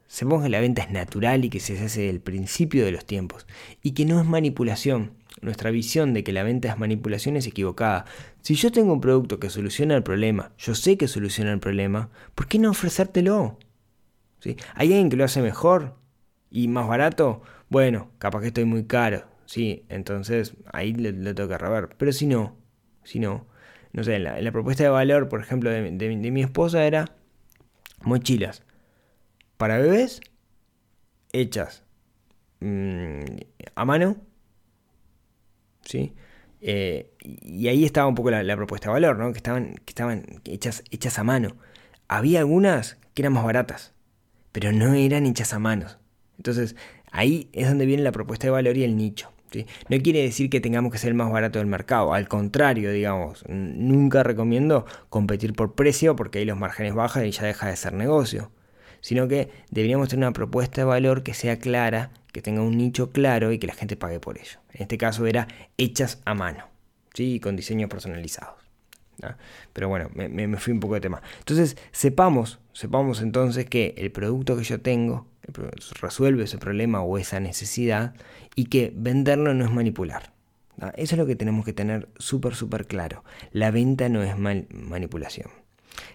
sepamos 0.07 0.43
que 0.43 0.49
la 0.49 0.59
venta 0.59 0.83
es 0.83 0.91
natural 0.91 1.45
y 1.45 1.49
que 1.49 1.59
se 1.59 1.79
hace 1.83 2.09
el 2.09 2.21
principio 2.21 2.85
de 2.85 2.91
los 2.91 3.05
tiempos 3.05 3.47
y 3.81 3.91
que 3.91 4.05
no 4.05 4.19
es 4.19 4.25
manipulación. 4.25 5.13
Nuestra 5.41 5.71
visión 5.71 6.13
de 6.13 6.23
que 6.23 6.33
la 6.33 6.43
venta 6.43 6.69
es 6.69 6.77
manipulación 6.77 7.35
es 7.35 7.47
equivocada. 7.47 8.05
Si 8.41 8.55
yo 8.55 8.71
tengo 8.71 8.93
un 8.93 9.01
producto 9.01 9.39
que 9.39 9.49
soluciona 9.49 9.95
el 9.95 10.03
problema, 10.03 10.51
yo 10.57 10.75
sé 10.75 10.97
que 10.97 11.07
soluciona 11.07 11.51
el 11.51 11.59
problema, 11.59 12.09
¿por 12.35 12.47
qué 12.47 12.59
no 12.59 12.69
ofrecértelo? 12.69 13.57
¿Sí? 14.39 14.57
¿Hay 14.75 14.89
alguien 14.89 15.09
que 15.09 15.15
lo 15.15 15.23
hace 15.23 15.41
mejor 15.41 15.95
y 16.51 16.67
más 16.67 16.87
barato? 16.87 17.41
Bueno, 17.69 18.11
capaz 18.17 18.41
que 18.41 18.47
estoy 18.47 18.65
muy 18.65 18.85
caro, 18.85 19.23
sí, 19.45 19.85
entonces 19.87 20.55
ahí 20.73 20.93
le, 20.93 21.13
le 21.13 21.33
tengo 21.33 21.49
que 21.49 21.57
robar. 21.57 21.95
Pero 21.97 22.11
si 22.11 22.27
no, 22.27 22.57
si 23.03 23.19
no, 23.19 23.47
no 23.93 24.03
sé, 24.03 24.19
la, 24.19 24.51
propuesta 24.51 24.83
de 24.83 24.89
valor, 24.89 25.29
por 25.29 25.41
ejemplo, 25.41 25.69
de, 25.69 25.91
mi 26.31 26.41
esposa 26.41 26.85
era 26.85 27.05
mochilas 28.03 28.63
para 29.57 29.77
bebés 29.77 30.21
hechas 31.33 31.83
mm, 32.59 33.21
a 33.75 33.85
mano, 33.85 34.17
¿sí? 35.83 36.13
Eh, 36.61 37.11
y 37.19 37.67
ahí 37.67 37.85
estaba 37.85 38.07
un 38.07 38.15
poco 38.15 38.31
la, 38.31 38.55
propuesta 38.55 38.89
de 38.89 38.93
valor, 38.93 39.17
¿no? 39.17 39.31
Que 39.31 39.37
estaban, 39.37 39.75
que 39.85 39.91
estaban 39.91 40.25
hechas, 40.45 40.83
hechas 40.91 41.19
a 41.19 41.23
mano. 41.23 41.57
Había 42.07 42.39
algunas 42.39 42.97
que 43.13 43.23
eran 43.23 43.33
más 43.33 43.43
baratas, 43.43 43.93
pero 44.51 44.71
no 44.71 44.93
eran 44.93 45.25
hechas 45.25 45.53
a 45.53 45.59
mano. 45.59 45.87
Entonces, 46.37 46.75
ahí 47.11 47.49
es 47.53 47.67
donde 47.67 47.85
viene 47.85 48.03
la 48.03 48.11
propuesta 48.11 48.47
de 48.47 48.51
valor 48.51 48.77
y 48.77 48.83
el 48.83 48.95
nicho. 48.95 49.31
No 49.89 49.97
quiere 50.01 50.21
decir 50.21 50.49
que 50.49 50.61
tengamos 50.61 50.91
que 50.91 50.97
ser 50.97 51.09
el 51.09 51.15
más 51.15 51.31
barato 51.31 51.59
del 51.59 51.67
mercado, 51.67 52.13
al 52.13 52.27
contrario, 52.27 52.91
digamos, 52.91 53.43
nunca 53.47 54.23
recomiendo 54.23 54.85
competir 55.09 55.53
por 55.53 55.75
precio 55.75 56.15
porque 56.15 56.39
ahí 56.39 56.45
los 56.45 56.57
márgenes 56.57 56.93
bajan 56.93 57.25
y 57.25 57.31
ya 57.31 57.43
deja 57.43 57.67
de 57.67 57.75
ser 57.75 57.93
negocio, 57.93 58.51
sino 59.01 59.27
que 59.27 59.49
deberíamos 59.69 60.09
tener 60.09 60.25
una 60.25 60.33
propuesta 60.33 60.81
de 60.81 60.85
valor 60.85 61.23
que 61.23 61.33
sea 61.33 61.59
clara, 61.59 62.11
que 62.31 62.41
tenga 62.41 62.61
un 62.61 62.77
nicho 62.77 63.11
claro 63.11 63.51
y 63.51 63.59
que 63.59 63.67
la 63.67 63.73
gente 63.73 63.95
pague 63.95 64.19
por 64.19 64.37
ello. 64.37 64.59
En 64.73 64.83
este 64.83 64.97
caso 64.97 65.25
era 65.25 65.47
hechas 65.77 66.21
a 66.25 66.33
mano, 66.33 66.65
¿sí? 67.13 67.39
con 67.39 67.55
diseños 67.55 67.89
personalizados. 67.89 68.60
Pero 69.73 69.89
bueno, 69.89 70.09
me, 70.13 70.29
me, 70.29 70.57
fui 70.57 70.73
un 70.73 70.79
poco 70.79 70.95
de 70.95 71.01
tema. 71.01 71.21
Entonces, 71.39 71.77
sepamos, 71.91 72.59
sepamos 72.73 73.21
entonces 73.21 73.65
que 73.65 73.93
el 73.97 74.11
producto 74.11 74.57
que 74.57 74.63
yo 74.63 74.81
tengo 74.81 75.27
resuelve 76.01 76.43
ese 76.43 76.57
problema 76.57 77.01
o 77.01 77.17
esa 77.17 77.39
necesidad 77.39 78.13
y 78.55 78.65
que 78.65 78.93
venderlo 78.95 79.53
no 79.53 79.65
es 79.65 79.71
manipular. 79.71 80.31
Eso 80.95 81.15
es 81.15 81.19
lo 81.19 81.25
que 81.25 81.35
tenemos 81.35 81.65
que 81.65 81.73
tener 81.73 82.07
súper, 82.17 82.55
súper 82.55 82.87
claro. 82.87 83.23
La 83.51 83.71
venta 83.71 84.09
no 84.09 84.23
es 84.23 84.35
manipulación. 84.37 85.49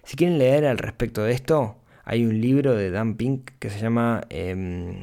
Si 0.03 0.17
quieren 0.17 0.39
leer 0.39 0.67
al 0.67 0.79
respecto 0.79 1.23
de 1.23 1.33
esto, 1.33 1.77
hay 2.05 2.25
un 2.25 2.41
libro 2.41 2.75
de 2.75 2.91
Dan 2.91 3.17
Pink 3.17 3.51
que 3.59 3.71
se 3.71 3.79
llama 3.79 4.23
em, 4.31 5.03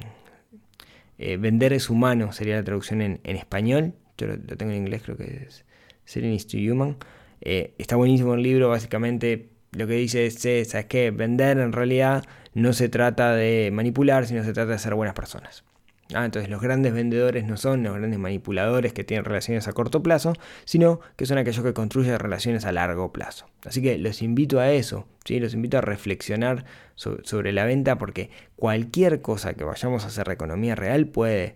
eh, 1.18 1.38
Vender 1.38 1.74
es 1.74 1.90
humano, 1.90 2.34
sería 2.34 2.56
la 2.56 2.64
traducción 2.64 3.02
en, 3.02 3.20
español. 3.24 3.94
Yo 4.18 4.28
lo, 4.28 4.38
tengo 4.38 4.72
en 4.72 4.80
inglés, 4.80 5.04
creo 5.04 5.18
que 5.18 5.46
es 5.48 5.66
Selling 6.06 6.34
is 6.34 6.48
to 6.48 6.58
Human. 6.58 6.98
Eh, 7.46 7.76
está 7.78 7.98
buenísimo 7.98 8.34
el 8.36 8.42
libro, 8.42 8.70
básicamente 8.70 9.50
lo 9.72 9.86
que 9.86 9.96
dice 9.96 10.26
es, 10.26 10.40
¿sabes 10.70 10.86
qué? 10.86 11.12
Vender 11.12 11.58
en 11.58 11.74
realidad 11.74 12.24
no 12.54 12.74
se 12.74 12.88
trata 12.88 13.36
de 13.36 13.70
manipular, 13.74 14.26
sino 14.26 14.44
se 14.44 14.54
trata 14.54 14.72
de 14.72 14.80
ser 14.80 14.96
buenas 14.96 15.14
personas. 15.14 15.64
Ah, 16.14 16.26
entonces 16.26 16.50
los 16.50 16.62
grandes 16.62 16.94
vendedores 16.94 17.46
no 17.46 17.58
son 17.58 17.84
los 17.84 17.96
grandes 17.96 18.20
manipuladores 18.20 18.94
que 18.94 19.04
tienen 19.04 19.26
relaciones 19.26 19.68
a 19.68 19.74
corto 19.74 20.04
plazo, 20.04 20.34
sino 20.64 21.00
que 21.16 21.26
son 21.26 21.38
aquellos 21.38 21.64
que 21.64 21.74
construyen 21.74 22.20
relaciones 22.20 22.66
a 22.66 22.72
largo 22.72 23.12
plazo. 23.12 23.48
Así 23.66 23.82
que 23.82 23.98
los 23.98 24.22
invito 24.22 24.60
a 24.60 24.72
eso, 24.72 25.08
¿sí? 25.26 25.40
los 25.40 25.54
invito 25.54 25.78
a 25.78 25.82
reflexionar 25.82 26.66
sobre, 26.96 27.52
la 27.52 27.66
venta 27.66 27.98
porque 27.98 28.30
cualquier 28.56 29.22
cosa 29.22 29.54
que 29.54 29.64
vayamos 29.64 30.04
a 30.04 30.08
hacer 30.08 30.28
de 30.28 30.34
economía 30.34 30.76
real 30.76 31.08
puede 31.08 31.56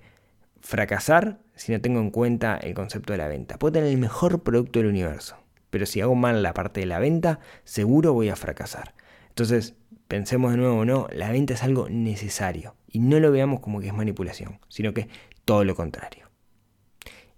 fracasar 0.62 1.40
si 1.56 1.72
no 1.72 1.80
tengo 1.80 2.00
en 2.00 2.10
cuenta 2.10 2.58
el 2.58 2.74
concepto 2.74 3.14
de 3.14 3.18
la 3.18 3.28
venta. 3.28 3.60
Puedo 3.60 3.74
tener 3.74 3.90
el 3.90 3.98
mejor 3.98 4.42
producto 4.44 4.80
del 4.80 4.88
universo, 4.90 5.38
pero 5.70 5.86
si 5.86 6.02
hago 6.02 6.16
mal 6.16 6.44
la 6.44 6.54
parte 6.54 6.80
de 6.80 6.86
la 6.86 7.00
venta, 7.00 7.40
seguro 7.64 8.14
voy 8.14 8.30
a 8.30 8.36
fracasar. 8.36 8.94
Entonces, 9.30 9.76
pensemos 10.08 10.52
de 10.52 10.58
nuevo, 10.58 10.86
no, 10.86 11.08
la 11.12 11.32
venta 11.32 11.54
es 11.54 11.64
algo 11.64 11.90
necesario 11.90 12.76
y 12.90 13.00
no 13.00 13.20
lo 13.20 13.32
veamos 13.32 13.60
como 13.60 13.80
que 13.80 13.88
es 13.88 13.94
manipulación, 13.94 14.60
sino 14.70 14.94
que 14.94 15.08
todo 15.46 15.64
lo 15.64 15.76
contrario. 15.76 16.28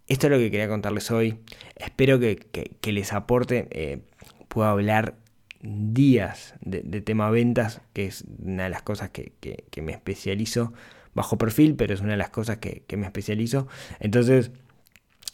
Esto 0.08 0.28
es 0.28 0.32
lo 0.32 0.40
que 0.40 0.50
quería 0.50 0.68
contarles 0.68 1.12
hoy. 1.12 1.40
Espero 1.76 2.20
que, 2.20 2.72
les 2.92 3.14
aporte. 3.14 3.68
Eh, 3.70 4.00
puedo 4.48 4.68
hablar 4.68 5.16
días 5.62 6.56
de, 6.62 6.82
tema 7.02 7.30
ventas, 7.30 7.82
que 7.94 8.06
es 8.08 8.26
una 8.40 8.64
de 8.64 8.70
las 8.70 8.82
cosas 8.82 9.12
que, 9.12 9.34
me 9.82 9.92
especializo 9.92 10.74
bajo 11.14 11.38
perfil, 11.38 11.76
pero 11.76 11.94
es 11.94 12.02
una 12.02 12.12
de 12.12 12.18
las 12.18 12.32
cosas 12.32 12.58
que, 12.58 12.84
me 12.98 13.06
especializo. 13.06 13.68
Entonces, 14.00 14.52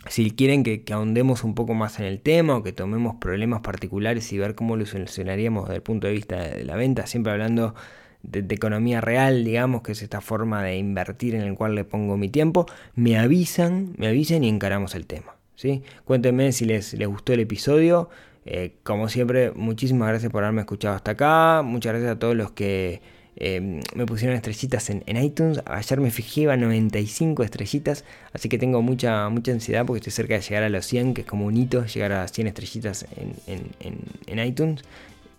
si 0.08 0.32
quieren 0.32 0.64
que, 0.64 0.84
ahondemos 0.92 1.44
un 1.44 1.56
poco 1.56 1.74
más 1.74 2.00
en 2.00 2.06
el 2.06 2.20
tema 2.22 2.58
o 2.58 2.64
que 2.64 2.74
tomemos 2.74 3.16
problemas 3.16 3.62
particulares 3.62 4.32
y 4.34 4.38
ver 4.38 4.56
cómo 4.56 4.76
lo 4.78 4.86
solucionaríamos 4.86 5.66
desde 5.66 5.78
el 5.78 5.82
punto 5.82 6.08
de 6.08 6.14
vista 6.14 6.38
de 6.38 6.64
la 6.64 6.76
venta, 6.76 7.08
siempre 7.08 7.32
hablando 7.32 7.76
de, 8.24 8.46
economía 8.54 9.02
real, 9.02 9.44
digamos, 9.44 9.82
que 9.82 9.94
es 9.94 10.02
esta 10.02 10.22
forma 10.22 10.64
de 10.64 10.78
invertir 10.78 11.36
en 11.36 11.42
el 11.42 11.56
cual 11.56 11.76
le 11.76 11.84
pongo 11.84 12.18
mi 12.18 12.30
tiempo, 12.30 12.66
me 12.96 13.18
avisan, 13.18 13.94
me 13.98 14.08
avisan 14.08 14.44
y 14.44 14.50
encaramos 14.50 14.96
el 14.96 15.06
tema. 15.06 15.36
¿sí? 15.56 15.84
Cuéntenme 16.06 16.52
si 16.52 16.66
les, 16.66 16.94
les 16.94 17.08
gustó 17.08 17.34
el 17.34 17.42
episodio. 17.42 18.10
Eh, 18.46 18.76
como 18.84 19.10
siempre, 19.10 19.52
muchísimas 19.52 20.08
gracias 20.08 20.32
por 20.32 20.44
haberme 20.44 20.62
escuchado 20.62 20.96
hasta 20.96 21.12
acá. 21.12 21.62
Muchas 21.64 21.94
gracias 21.94 22.12
a 22.12 22.20
todos 22.20 22.36
los 22.36 22.52
que 22.52 23.02
Em, 23.38 23.82
me 23.96 24.06
pusieron 24.06 24.36
estrellitas 24.36 24.90
en, 24.90 25.04
iTunes. 25.18 25.62
Ayer 25.66 26.00
me 26.00 26.12
fijé 26.12 26.50
a 26.50 26.58
95 26.58 27.44
estrellitas. 27.44 28.06
Así 28.34 28.50
que 28.50 28.58
tengo 28.58 28.82
mucha, 28.82 29.30
mucha 29.30 29.52
ansiedad 29.52 29.86
porque 29.86 30.00
estoy 30.00 30.14
cerca 30.14 30.36
de 30.36 30.42
llegar 30.42 30.64
a 30.64 30.70
los 30.70 30.86
100, 30.86 31.14
que 31.14 31.22
es 31.22 31.28
como 31.28 31.46
un 31.46 31.58
hito 31.58 31.86
llegar 31.86 32.14
a 32.14 32.28
100 32.28 32.48
estrellitas 32.48 33.06
en, 33.18 34.40
iTunes. 34.40 34.84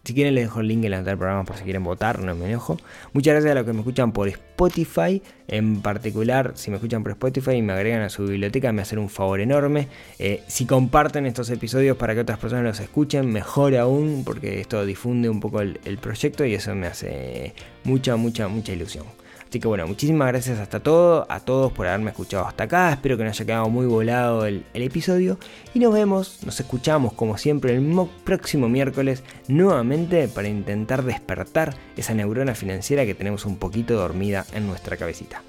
Si 0.07 0.15
quieren 0.15 0.37
les 0.37 0.45
dejo 0.45 0.61
el 0.61 0.69
link 0.69 0.85
en 0.85 0.93
la 0.93 1.03
del 1.03 1.19
programa 1.19 1.43
por 1.43 1.57
si 1.57 1.65
quieren 1.65 1.83
votar, 1.83 2.21
no 2.21 2.33
me 2.37 2.49
enojo. 2.49 2.77
Muchas 3.13 3.33
gracias 3.33 3.51
a 3.51 3.55
los 3.57 3.65
que 3.65 3.73
me 3.73 3.81
escuchan 3.81 4.13
por 4.13 4.29
Spotify, 4.29 5.21
en 5.49 5.83
particular 5.83 6.53
si 6.55 6.71
me 6.71 6.77
escuchan 6.77 7.03
por 7.03 7.11
Spotify 7.11 7.55
y 7.55 7.63
me 7.63 7.73
agregan 7.73 8.03
a 8.03 8.09
su 8.09 8.25
biblioteca 8.25 8.71
me 8.71 8.83
hacen 8.83 9.01
un 9.01 9.09
favor 9.09 9.41
enorme. 9.41 9.89
Eh, 10.21 10.45
si 10.47 10.65
comparten 10.65 11.27
estos 11.27 11.51
episodios 11.51 11.97
para 11.97 12.15
que 12.15 12.21
otras 12.21 12.39
personas 12.39 12.65
los 12.65 12.79
escuchen, 12.79 13.33
mejor 13.33 13.75
aún 13.75 14.23
porque 14.25 14.61
esto 14.61 14.87
difunde 14.87 15.29
un 15.29 15.41
poco 15.41 15.61
el 15.61 15.99
proyecto 16.01 16.45
y 16.45 16.55
eso 16.55 16.73
me 16.77 16.87
hace 16.87 17.53
mucha, 17.83 18.15
mucha, 18.15 18.47
mucha 18.47 18.73
ilusión. 18.73 19.07
Así 19.57 19.61
que 19.63 19.69
bueno, 19.69 19.87
muchísimas 19.87 20.29
gracias 20.29 20.59
hasta 20.59 20.81
todo, 20.81 21.25
a 21.31 21.41
todos 21.41 21.73
por 21.73 21.87
haberme 21.87 22.11
escuchado 22.11 22.45
hasta 22.45 22.65
acá. 22.65 22.93
Espero 22.93 23.17
que 23.17 23.25
no 23.25 23.31
haya 23.31 23.45
quedado 23.47 23.71
muy 23.71 23.87
volado 23.87 24.45
el, 24.45 24.67
episodio. 24.75 25.39
Y 25.73 25.79
nos 25.79 25.95
vemos, 25.95 26.41
nos 26.45 26.61
escuchamos 26.61 27.15
como 27.15 27.39
siempre 27.39 27.75
el 27.75 28.07
próximo 28.23 28.69
miércoles 28.69 29.25
nuevamente 29.49 30.29
para 30.29 30.49
intentar 30.49 31.05
despertar 31.05 31.75
esa 31.97 32.13
neurona 32.13 32.55
financiera 32.55 33.07
que 33.07 33.15
tenemos 33.15 33.47
un 33.47 33.57
poquito 33.57 33.95
dormida 33.95 34.45
en 34.53 34.67
nuestra 34.67 34.99
cabecita. 34.99 35.43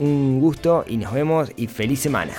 Un 0.00 0.40
gusto 0.40 0.84
y 0.88 0.96
nos 0.96 1.12
vemos 1.12 1.52
y 1.54 1.68
feliz 1.68 2.00
semana. 2.00 2.32